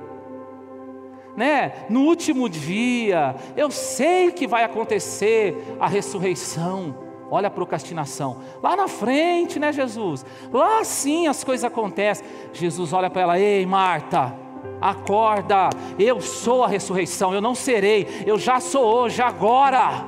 Né? 1.36 1.86
No 1.88 2.02
último 2.02 2.48
dia, 2.48 3.34
eu 3.56 3.70
sei 3.70 4.32
que 4.32 4.46
vai 4.46 4.64
acontecer 4.64 5.76
a 5.78 5.86
ressurreição. 5.86 7.10
Olha 7.30 7.46
a 7.46 7.50
procrastinação. 7.50 8.38
Lá 8.60 8.74
na 8.74 8.88
frente, 8.88 9.58
né, 9.58 9.72
Jesus? 9.72 10.26
Lá 10.52 10.82
sim 10.82 11.28
as 11.28 11.44
coisas 11.44 11.64
acontecem. 11.64 12.26
Jesus 12.52 12.92
olha 12.92 13.08
para 13.08 13.22
ela: 13.22 13.38
Ei, 13.38 13.64
Marta, 13.64 14.36
acorda. 14.80 15.70
Eu 15.98 16.20
sou 16.20 16.64
a 16.64 16.68
ressurreição. 16.68 17.32
Eu 17.32 17.40
não 17.40 17.54
serei. 17.54 18.24
Eu 18.26 18.36
já 18.36 18.58
sou 18.58 18.84
hoje, 18.84 19.22
agora. 19.22 20.04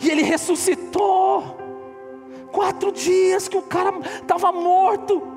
E 0.00 0.10
ele 0.10 0.22
ressuscitou. 0.22 1.58
Quatro 2.50 2.90
dias 2.90 3.48
que 3.48 3.56
o 3.56 3.62
cara 3.62 3.92
estava 4.20 4.50
morto. 4.50 5.33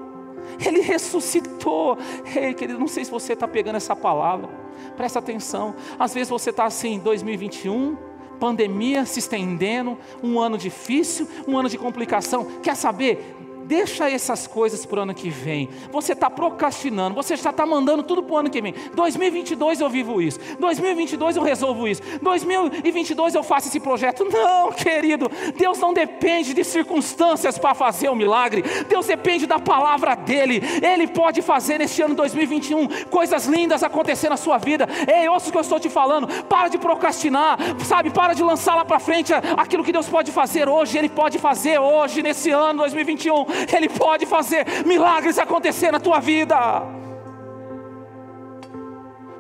Ele 0.63 0.81
ressuscitou. 0.81 1.97
Ei, 2.35 2.53
querido, 2.53 2.79
não 2.79 2.87
sei 2.87 3.05
se 3.05 3.11
você 3.11 3.33
está 3.33 3.47
pegando 3.47 3.75
essa 3.75 3.95
palavra. 3.95 4.49
Presta 4.95 5.19
atenção. 5.19 5.75
Às 5.97 6.13
vezes 6.13 6.29
você 6.29 6.49
está 6.49 6.65
assim, 6.65 6.99
2021 6.99 8.07
pandemia 8.37 9.05
se 9.05 9.19
estendendo, 9.19 9.97
um 10.23 10.39
ano 10.39 10.57
difícil, 10.57 11.27
um 11.47 11.57
ano 11.57 11.69
de 11.69 11.77
complicação. 11.77 12.45
Quer 12.61 12.75
saber? 12.75 13.36
Deixa 13.67 14.09
essas 14.09 14.47
coisas 14.47 14.85
para 14.85 14.99
o 14.99 15.03
ano 15.03 15.13
que 15.13 15.29
vem. 15.29 15.67
Você 15.91 16.13
está 16.13 16.29
procrastinando, 16.29 17.13
você 17.13 17.35
já 17.35 17.49
está 17.49 17.65
mandando 17.65 18.01
tudo 18.01 18.23
para 18.23 18.33
o 18.33 18.37
ano 18.37 18.49
que 18.49 18.61
vem. 18.61 18.73
2022 18.95 19.81
eu 19.81 19.89
vivo 19.89 20.21
isso, 20.21 20.39
2022 20.57 21.35
eu 21.35 21.43
resolvo 21.43 21.85
isso, 21.85 22.01
2022 22.21 23.35
eu 23.35 23.43
faço 23.43 23.67
esse 23.67 23.81
projeto. 23.81 24.23
Não, 24.23 24.71
querido, 24.71 25.29
Deus 25.57 25.79
não 25.79 25.93
depende 25.93 26.53
de 26.53 26.63
circunstâncias 26.63 27.57
para 27.57 27.75
fazer 27.75 28.07
o 28.07 28.13
um 28.13 28.15
milagre, 28.15 28.63
Deus 28.87 29.05
depende 29.05 29.45
da 29.45 29.59
palavra 29.59 30.15
dEle. 30.15 30.61
Ele 30.81 31.05
pode 31.05 31.41
fazer 31.41 31.77
neste 31.79 32.01
ano 32.01 32.15
2021 32.15 32.87
coisas 33.09 33.47
lindas 33.47 33.83
acontecer 33.83 34.29
na 34.29 34.37
sua 34.37 34.57
vida. 34.57 34.87
Ei, 35.13 35.27
ouça 35.27 35.49
o 35.49 35.51
que 35.51 35.57
eu 35.57 35.61
estou 35.61 35.77
te 35.77 35.89
falando, 35.89 36.45
para 36.45 36.69
de 36.69 36.77
procrastinar, 36.77 37.57
sabe, 37.83 38.11
para 38.11 38.33
de 38.33 38.43
lançar 38.43 38.75
lá 38.75 38.85
para 38.85 38.97
frente 38.97 39.33
aquilo 39.57 39.83
que 39.83 39.91
Deus 39.91 40.07
pode 40.07 40.31
fazer 40.31 40.69
hoje, 40.69 40.97
Ele 40.97 41.09
pode 41.09 41.37
fazer 41.37 41.77
hoje, 41.79 42.23
nesse 42.23 42.49
ano 42.49 42.79
2021. 42.79 43.56
Ele 43.75 43.89
pode 43.89 44.25
fazer 44.25 44.65
milagres 44.85 45.37
acontecer 45.37 45.91
na 45.91 45.99
tua 45.99 46.19
vida. 46.19 46.57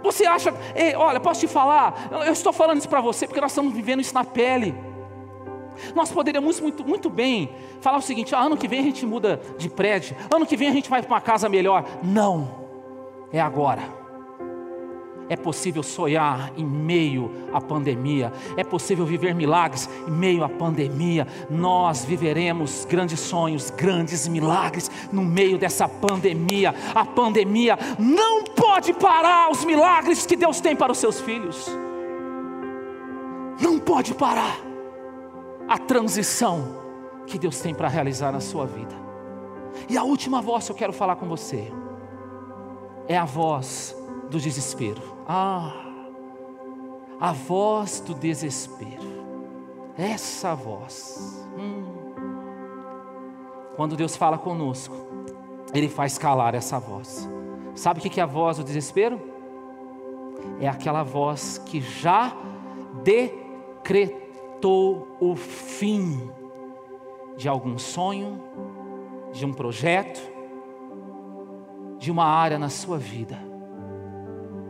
Você 0.03 0.25
acha, 0.25 0.53
ei, 0.75 0.95
olha, 0.95 1.19
posso 1.19 1.41
te 1.41 1.47
falar, 1.47 2.09
eu 2.25 2.31
estou 2.31 2.53
falando 2.53 2.77
isso 2.77 2.87
para 2.87 3.01
você 3.01 3.27
porque 3.27 3.41
nós 3.41 3.51
estamos 3.51 3.73
vivendo 3.73 3.99
isso 3.99 4.13
na 4.13 4.23
pele. 4.23 4.73
Nós 5.93 6.11
poderíamos 6.11 6.59
muito, 6.59 6.85
muito 6.85 7.09
bem 7.09 7.51
falar 7.81 7.97
o 7.97 8.01
seguinte: 8.01 8.33
ah, 8.33 8.39
ano 8.39 8.57
que 8.57 8.67
vem 8.67 8.79
a 8.79 8.83
gente 8.83 9.05
muda 9.05 9.39
de 9.57 9.69
prédio, 9.69 10.15
ano 10.33 10.45
que 10.45 10.57
vem 10.57 10.69
a 10.69 10.71
gente 10.71 10.89
vai 10.89 11.01
para 11.01 11.13
uma 11.13 11.21
casa 11.21 11.47
melhor. 11.47 11.85
Não, 12.01 12.49
é 13.31 13.39
agora. 13.39 14.06
É 15.29 15.35
possível 15.35 15.83
sonhar 15.83 16.51
em 16.55 16.65
meio 16.65 17.29
à 17.53 17.59
pandemia, 17.59 18.31
é 18.55 18.63
possível 18.63 19.05
viver 19.05 19.35
milagres 19.35 19.89
em 20.07 20.11
meio 20.11 20.43
à 20.43 20.49
pandemia. 20.49 21.27
Nós 21.49 22.05
viveremos 22.05 22.85
grandes 22.85 23.19
sonhos, 23.19 23.69
grandes 23.69 24.27
milagres 24.27 24.89
no 25.11 25.23
meio 25.23 25.57
dessa 25.57 25.87
pandemia. 25.87 26.73
A 26.95 27.03
pandemia 27.03 27.77
não 27.99 28.43
pode 28.45 28.93
parar 28.93 29.51
os 29.51 29.65
milagres 29.65 30.25
que 30.25 30.35
Deus 30.35 30.61
tem 30.61 30.75
para 30.75 30.91
os 30.91 30.97
seus 30.97 31.19
filhos. 31.19 31.67
Não 33.59 33.79
pode 33.79 34.13
parar 34.13 34.57
a 35.67 35.77
transição 35.77 36.77
que 37.25 37.37
Deus 37.37 37.59
tem 37.59 37.73
para 37.73 37.89
realizar 37.89 38.31
na 38.31 38.39
sua 38.39 38.65
vida. 38.65 38.95
E 39.89 39.97
a 39.97 40.03
última 40.03 40.41
voz 40.41 40.65
que 40.65 40.71
eu 40.71 40.75
quero 40.75 40.93
falar 40.93 41.17
com 41.17 41.27
você 41.27 41.71
é 43.07 43.17
a 43.17 43.25
voz 43.25 43.95
do 44.29 44.39
desespero. 44.39 45.16
Ah, 45.29 45.73
a 47.19 47.33
voz 47.33 47.99
do 47.99 48.13
desespero. 48.13 49.17
Essa 49.97 50.55
voz. 50.55 51.45
Hum. 51.57 52.13
Quando 53.75 53.97
Deus 53.97 54.15
fala 54.15 54.37
conosco, 54.37 54.95
Ele 55.73 55.89
faz 55.89 56.17
calar 56.17 56.55
essa 56.55 56.79
voz. 56.79 57.29
Sabe 57.75 57.99
o 57.99 58.01
que 58.01 58.21
é 58.21 58.23
a 58.23 58.27
voz 58.27 58.55
do 58.57 58.63
desespero? 58.63 59.19
É 60.61 60.67
aquela 60.69 61.03
voz 61.03 61.57
que 61.57 61.81
já 61.81 62.33
decretou 63.83 65.07
o 65.19 65.35
fim 65.35 66.31
de 67.35 67.49
algum 67.49 67.77
sonho, 67.77 68.41
de 69.33 69.45
um 69.45 69.51
projeto, 69.51 70.21
de 71.99 72.09
uma 72.09 72.25
área 72.25 72.57
na 72.57 72.69
sua 72.69 72.97
vida 72.97 73.46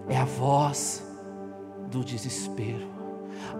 é 0.09 0.17
a 0.17 0.25
voz 0.25 1.05
do 1.89 2.03
desespero. 2.03 2.87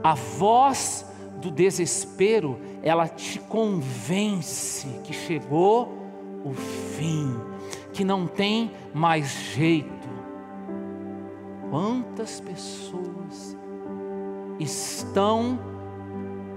A 0.03 0.13
voz 0.13 1.05
do 1.41 1.51
desespero, 1.51 2.59
ela 2.81 3.07
te 3.07 3.39
convence 3.39 4.87
que 5.03 5.13
chegou 5.13 5.93
o 6.43 6.53
fim, 6.53 7.39
que 7.93 8.03
não 8.03 8.27
tem 8.27 8.71
mais 8.93 9.27
jeito. 9.27 10.07
Quantas 11.69 12.39
pessoas 12.39 13.57
estão 14.59 15.59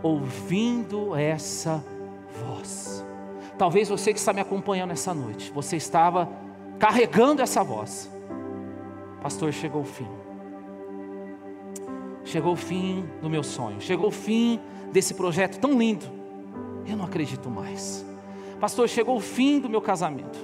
ouvindo 0.02 1.14
essa 1.14 1.84
voz? 2.40 3.04
Talvez 3.58 3.88
você 3.88 4.12
que 4.12 4.18
está 4.18 4.32
me 4.32 4.40
acompanhando 4.40 4.92
essa 4.92 5.12
noite, 5.12 5.50
você 5.52 5.76
estava 5.76 6.28
carregando 6.78 7.42
essa 7.42 7.62
voz 7.62 8.10
Pastor, 9.20 9.52
chegou 9.52 9.82
o 9.82 9.84
fim. 9.84 10.08
Chegou 12.24 12.52
o 12.52 12.56
fim 12.56 13.04
do 13.20 13.28
meu 13.28 13.42
sonho. 13.42 13.80
Chegou 13.80 14.08
o 14.08 14.12
fim 14.12 14.58
desse 14.92 15.14
projeto 15.14 15.58
tão 15.58 15.78
lindo. 15.78 16.06
Eu 16.86 16.96
não 16.96 17.04
acredito 17.04 17.50
mais. 17.50 18.04
Pastor, 18.58 18.88
chegou 18.88 19.16
o 19.16 19.20
fim 19.20 19.60
do 19.60 19.68
meu 19.68 19.82
casamento. 19.82 20.38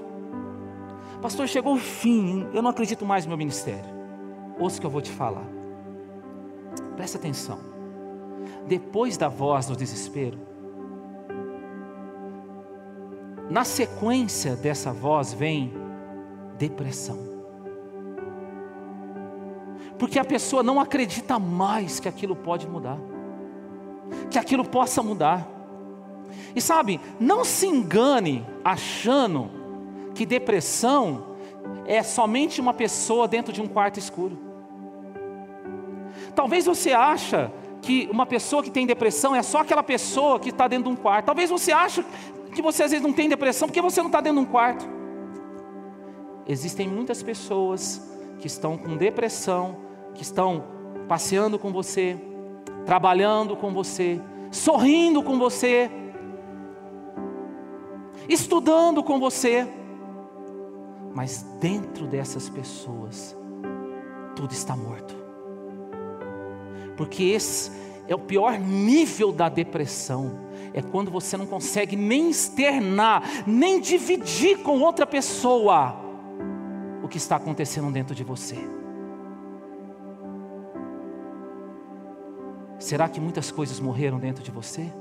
Pastor, 1.23 1.49
chegou 1.49 1.75
o 1.75 1.79
fim. 1.79 2.47
Eu 2.53 2.61
não 2.61 2.71
acredito 2.71 3.05
mais 3.07 3.25
no 3.25 3.31
meu 3.31 3.39
ministério. 3.39 3.97
Ouça 4.59 4.77
o 4.77 4.81
que 4.81 4.87
eu 4.87 4.91
vou 4.91 5.01
te 5.01 5.11
falar. 5.11 5.47
Presta 6.97 7.17
atenção. 7.17 7.59
Depois 8.67 9.17
da 9.17 9.29
voz 9.29 9.67
do 9.67 9.77
desespero, 9.77 10.39
na 13.49 13.65
sequência 13.65 14.55
dessa 14.57 14.93
voz 14.93 15.33
vem 15.33 15.73
depressão 16.59 17.36
porque 19.99 20.19
a 20.19 20.25
pessoa 20.25 20.63
não 20.63 20.81
acredita 20.81 21.39
mais 21.39 21.99
que 21.99 22.09
aquilo 22.09 22.37
pode 22.37 22.67
mudar, 22.67 22.99
que 24.31 24.39
aquilo 24.39 24.65
possa 24.65 25.03
mudar. 25.03 25.49
E 26.55 26.61
sabe, 26.61 27.01
não 27.19 27.45
se 27.45 27.67
engane 27.67 28.47
achando 28.65 29.51
que 30.15 30.27
depressão 30.27 31.37
é 31.87 32.03
somente 32.03 32.61
uma 32.61 32.75
pessoa 32.75 33.29
dentro 33.29 33.53
de 33.53 33.61
um 33.61 33.67
quarto 33.67 33.99
escuro. 33.99 34.39
Talvez 36.35 36.67
você 36.67 36.93
acha 36.93 37.53
que 37.81 38.09
uma 38.11 38.27
pessoa 38.27 38.63
que 38.63 38.71
tem 38.71 38.87
depressão 38.87 39.35
é 39.35 39.43
só 39.43 39.61
aquela 39.61 39.83
pessoa 39.83 40.41
que 40.41 40.51
está 40.51 40.67
dentro 40.67 40.91
de 40.91 40.99
um 40.99 41.01
quarto. 41.01 41.27
Talvez 41.27 41.51
você 41.51 41.73
ache 41.73 42.05
que 42.55 42.63
você 42.63 42.83
às 42.83 42.91
vezes 42.91 43.07
não 43.07 43.13
tem 43.13 43.29
depressão 43.29 43.69
porque 43.69 43.81
você 43.81 44.01
não 44.01 44.09
está 44.09 44.21
dentro 44.21 44.41
de 44.41 44.47
um 44.47 44.51
quarto. 44.51 44.87
Existem 46.49 46.89
muitas 46.89 47.23
pessoas 47.23 48.03
que 48.39 48.47
estão 48.47 48.77
com 48.77 48.97
depressão 48.97 49.86
que 50.17 50.23
estão 50.23 50.65
passeando 51.07 51.59
com 51.59 51.73
você, 51.73 52.19
trabalhando 52.85 53.57
com 53.57 53.73
você, 53.73 54.21
sorrindo 54.51 55.23
com 55.23 55.39
você, 55.39 55.91
estudando 58.29 59.03
com 59.03 59.21
você, 59.21 59.69
mas 61.15 61.43
dentro 61.61 62.07
dessas 62.07 62.49
pessoas, 62.49 63.37
tudo 64.35 64.53
está 64.53 64.77
morto, 64.77 65.15
porque 66.97 67.25
esse 67.25 67.71
é 68.09 68.15
o 68.15 68.19
pior 68.19 68.59
nível 68.59 69.33
da 69.33 69.49
depressão. 69.49 70.47
É 70.73 70.83
quando 70.83 71.11
você 71.11 71.37
não 71.37 71.47
consegue 71.47 71.97
nem 71.97 72.31
externar, 72.31 73.23
nem 73.47 73.81
dividir 73.81 74.59
com 74.59 74.81
outra 74.81 75.07
pessoa 75.07 75.97
o 77.03 77.09
que 77.09 77.17
está 77.17 77.37
acontecendo 77.37 77.91
dentro 77.91 78.15
de 78.15 78.23
você. 78.23 78.59
Será 82.87 83.09
que 83.09 83.21
muitas 83.21 83.51
coisas 83.51 83.81
morreram 83.81 84.17
dentro 84.17 84.45
de 84.45 84.51
você? 84.53 84.93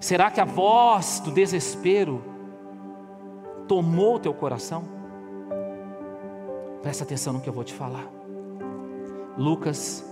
Será 0.00 0.28
que 0.28 0.40
a 0.40 0.44
voz 0.44 1.20
do 1.20 1.30
desespero 1.30 2.20
tomou 3.68 4.16
o 4.16 4.18
teu 4.18 4.34
coração? 4.34 4.82
Presta 6.82 7.04
atenção 7.04 7.34
no 7.34 7.40
que 7.40 7.48
eu 7.48 7.52
vou 7.52 7.62
te 7.62 7.72
falar. 7.72 8.10
Lucas, 9.36 10.04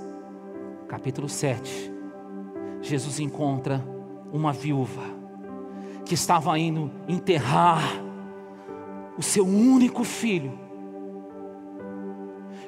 capítulo 0.87 1.29
7, 1.29 1.93
Jesus 2.81 3.19
encontra 3.19 3.85
uma 4.33 4.53
viúva 4.53 5.03
que 6.05 6.15
estava 6.15 6.57
indo 6.57 6.93
enterrar 7.09 7.83
o 9.19 9.23
seu 9.23 9.45
único 9.45 10.05
filho. 10.05 10.57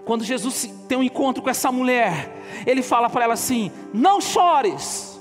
Quando 0.08 0.24
Jesus 0.24 0.74
tem 0.88 0.96
um 0.96 1.02
encontro 1.02 1.42
com 1.42 1.50
essa 1.50 1.70
mulher, 1.70 2.34
ele 2.66 2.80
fala 2.80 3.10
para 3.10 3.24
ela 3.24 3.34
assim: 3.34 3.70
Não 3.92 4.22
chores, 4.22 5.20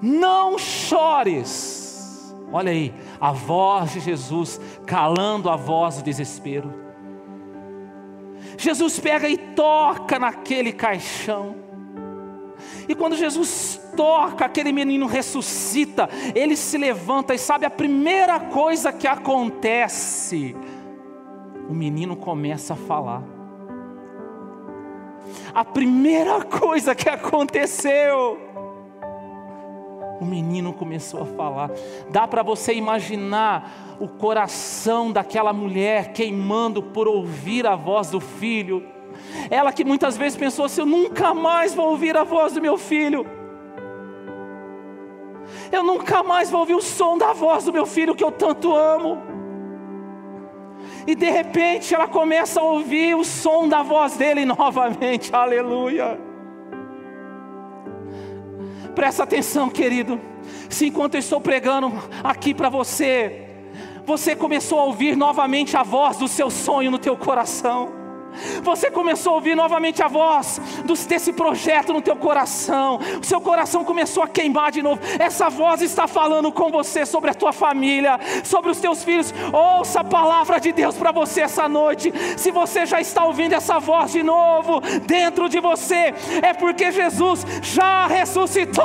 não 0.00 0.56
chores. 0.56 2.32
Olha 2.52 2.70
aí, 2.70 2.94
a 3.20 3.32
voz 3.32 3.94
de 3.94 3.98
Jesus 3.98 4.60
calando 4.86 5.50
a 5.50 5.56
voz 5.56 5.96
do 5.96 6.04
desespero. 6.04 6.72
Jesus 8.56 9.00
pega 9.00 9.28
e 9.28 9.36
toca 9.36 10.16
naquele 10.16 10.72
caixão. 10.72 11.56
E 12.88 12.94
quando 12.94 13.16
Jesus 13.16 13.80
toca, 13.96 14.44
aquele 14.44 14.70
menino 14.70 15.06
ressuscita, 15.06 16.08
ele 16.36 16.54
se 16.54 16.78
levanta 16.78 17.34
e 17.34 17.38
sabe 17.38 17.66
a 17.66 17.70
primeira 17.70 18.38
coisa 18.38 18.92
que 18.92 19.08
acontece? 19.08 20.54
O 21.68 21.74
menino 21.74 22.14
começa 22.14 22.74
a 22.74 22.76
falar. 22.76 23.39
A 25.54 25.64
primeira 25.64 26.42
coisa 26.44 26.94
que 26.94 27.08
aconteceu, 27.08 28.38
o 30.20 30.24
menino 30.24 30.72
começou 30.72 31.22
a 31.22 31.26
falar. 31.26 31.70
Dá 32.10 32.28
para 32.28 32.42
você 32.42 32.74
imaginar 32.74 33.96
o 33.98 34.06
coração 34.06 35.10
daquela 35.10 35.52
mulher 35.52 36.12
queimando 36.12 36.82
por 36.82 37.08
ouvir 37.08 37.66
a 37.66 37.74
voz 37.74 38.10
do 38.10 38.20
filho. 38.20 38.86
Ela 39.50 39.72
que 39.72 39.84
muitas 39.84 40.16
vezes 40.16 40.38
pensou 40.38 40.66
assim: 40.66 40.82
eu 40.82 40.86
nunca 40.86 41.34
mais 41.34 41.74
vou 41.74 41.88
ouvir 41.90 42.16
a 42.16 42.22
voz 42.22 42.52
do 42.52 42.60
meu 42.60 42.78
filho. 42.78 43.26
Eu 45.72 45.82
nunca 45.82 46.22
mais 46.22 46.50
vou 46.50 46.60
ouvir 46.60 46.74
o 46.74 46.82
som 46.82 47.18
da 47.18 47.32
voz 47.32 47.64
do 47.64 47.72
meu 47.72 47.86
filho 47.86 48.14
que 48.14 48.22
eu 48.22 48.30
tanto 48.30 48.74
amo. 48.74 49.39
E 51.06 51.14
de 51.14 51.30
repente 51.30 51.94
ela 51.94 52.08
começa 52.08 52.60
a 52.60 52.64
ouvir 52.64 53.14
o 53.14 53.24
som 53.24 53.68
da 53.68 53.82
voz 53.82 54.16
dele 54.16 54.44
novamente, 54.46 55.34
aleluia. 55.34 56.18
Presta 58.94 59.22
atenção, 59.22 59.70
querido. 59.70 60.20
Se 60.68 60.86
enquanto 60.86 61.14
eu 61.14 61.20
estou 61.20 61.40
pregando 61.40 61.92
aqui 62.22 62.52
para 62.52 62.68
você, 62.68 63.46
você 64.04 64.34
começou 64.34 64.80
a 64.80 64.84
ouvir 64.84 65.16
novamente 65.16 65.76
a 65.76 65.82
voz 65.82 66.16
do 66.16 66.28
seu 66.28 66.50
sonho 66.50 66.90
no 66.90 66.98
teu 66.98 67.16
coração. 67.16 67.99
Você 68.62 68.90
começou 68.90 69.32
a 69.32 69.36
ouvir 69.36 69.54
novamente 69.54 70.02
a 70.02 70.08
voz 70.08 70.60
desse 71.08 71.32
projeto 71.32 71.92
no 71.92 72.02
teu 72.02 72.16
coração. 72.16 72.98
O 73.20 73.24
seu 73.24 73.40
coração 73.40 73.84
começou 73.84 74.22
a 74.22 74.28
queimar 74.28 74.70
de 74.70 74.82
novo. 74.82 75.00
Essa 75.18 75.48
voz 75.48 75.82
está 75.82 76.06
falando 76.06 76.52
com 76.52 76.70
você 76.70 77.04
sobre 77.06 77.30
a 77.30 77.34
tua 77.34 77.52
família, 77.52 78.18
sobre 78.44 78.70
os 78.70 78.80
teus 78.80 79.04
filhos. 79.04 79.32
Ouça 79.52 80.00
a 80.00 80.04
palavra 80.04 80.58
de 80.60 80.72
Deus 80.72 80.96
para 80.96 81.12
você 81.12 81.42
essa 81.42 81.68
noite. 81.68 82.12
Se 82.36 82.50
você 82.50 82.86
já 82.86 83.00
está 83.00 83.24
ouvindo 83.24 83.54
essa 83.54 83.78
voz 83.78 84.12
de 84.12 84.22
novo 84.22 84.80
dentro 85.06 85.48
de 85.48 85.60
você, 85.60 86.14
é 86.42 86.52
porque 86.54 86.90
Jesus 86.90 87.46
já 87.62 88.06
ressuscitou 88.06 88.84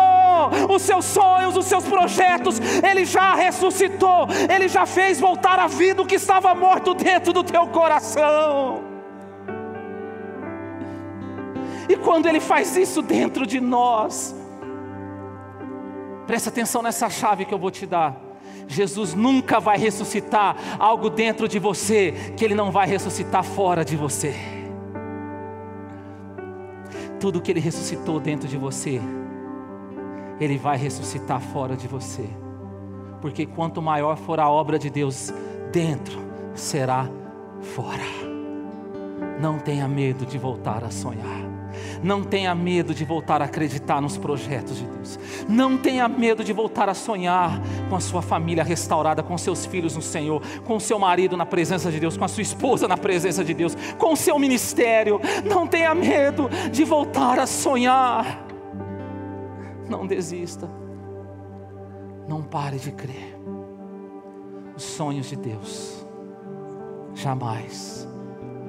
os 0.70 0.82
seus 0.82 1.06
sonhos, 1.06 1.58
os 1.58 1.66
seus 1.66 1.84
projetos. 1.86 2.60
Ele 2.88 3.06
já 3.06 3.34
ressuscitou. 3.36 4.28
Ele 4.54 4.68
já 4.68 4.86
fez 4.86 5.20
voltar 5.20 5.60
a 5.60 5.68
vida 5.68 6.02
o 6.02 6.06
que 6.06 6.16
estava 6.16 6.54
morto 6.54 6.94
dentro 6.94 7.34
do 7.34 7.44
teu 7.44 7.68
coração. 7.68 8.85
E 11.88 11.96
quando 11.96 12.28
Ele 12.28 12.40
faz 12.40 12.76
isso 12.76 13.02
dentro 13.02 13.46
de 13.46 13.60
nós, 13.60 14.36
presta 16.26 16.50
atenção 16.50 16.82
nessa 16.82 17.10
chave 17.10 17.46
que 17.46 17.54
eu 17.54 17.60
vou 17.60 17.72
te 17.72 17.86
dar. 17.86 18.26
Jesus 18.68 19.14
nunca 19.14 19.60
vai 19.60 19.78
ressuscitar 19.78 20.56
algo 20.80 21.10
dentro 21.10 21.48
de 21.48 21.60
você 21.60 22.14
que 22.36 22.44
Ele 22.44 22.56
não 22.56 22.72
vai 22.72 22.88
ressuscitar 22.88 23.44
fora 23.44 23.86
de 23.86 23.96
você. 23.96 24.34
Tudo 27.20 27.42
que 27.42 27.52
Ele 27.52 27.60
ressuscitou 27.60 28.20
dentro 28.20 28.48
de 28.48 28.58
você, 28.58 29.00
Ele 30.40 30.58
vai 30.58 30.78
ressuscitar 30.78 31.40
fora 31.40 31.76
de 31.76 31.88
você. 31.88 32.28
Porque 33.22 33.46
quanto 33.46 33.82
maior 33.82 34.18
for 34.18 34.40
a 34.40 34.50
obra 34.50 34.78
de 34.78 34.90
Deus 34.90 35.34
dentro, 35.72 36.20
será 36.54 37.08
fora. 37.62 38.04
Não 39.40 39.60
tenha 39.60 39.88
medo 39.88 40.26
de 40.26 40.38
voltar 40.38 40.84
a 40.84 40.92
sonhar. 40.92 41.55
Não 42.04 42.24
tenha 42.24 42.54
medo 42.54 42.94
de 42.94 43.04
voltar 43.06 43.42
a 43.42 43.46
acreditar 43.46 44.02
nos 44.02 44.18
projetos 44.18 44.78
de 44.78 44.86
Deus. 44.86 45.20
Não 45.48 45.78
tenha 45.78 46.08
medo 46.08 46.44
de 46.44 46.54
voltar 46.54 46.90
a 46.90 46.94
sonhar 46.94 47.62
com 47.90 47.96
a 47.96 48.00
sua 48.00 48.22
família 48.22 48.64
restaurada, 48.64 49.24
com 49.24 49.38
seus 49.38 49.66
filhos 49.66 49.96
no 49.96 50.02
Senhor, 50.02 50.42
com 50.66 50.76
o 50.76 50.82
seu 50.82 51.00
marido 51.00 51.38
na 51.38 51.46
presença 51.46 51.92
de 51.92 52.00
Deus, 52.00 52.18
com 52.18 52.26
a 52.26 52.28
sua 52.28 52.42
esposa 52.42 52.88
na 52.88 52.98
presença 52.98 53.44
de 53.44 53.54
Deus, 53.54 53.76
com 53.98 54.14
o 54.14 54.18
seu 54.18 54.38
ministério. 54.38 55.20
Não 55.44 55.68
tenha 55.68 55.94
medo 55.94 56.50
de 56.72 56.84
voltar 56.84 57.40
a 57.40 57.48
sonhar. 57.48 58.46
Não 59.90 60.06
desista. 60.06 60.70
Não 62.28 62.42
pare 62.44 62.78
de 62.78 62.92
crer. 62.92 63.36
Os 64.76 64.84
sonhos 64.84 65.28
de 65.28 65.36
Deus 65.36 66.06
jamais 67.14 68.08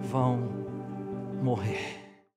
vão 0.03 0.49
morrer. 1.43 2.06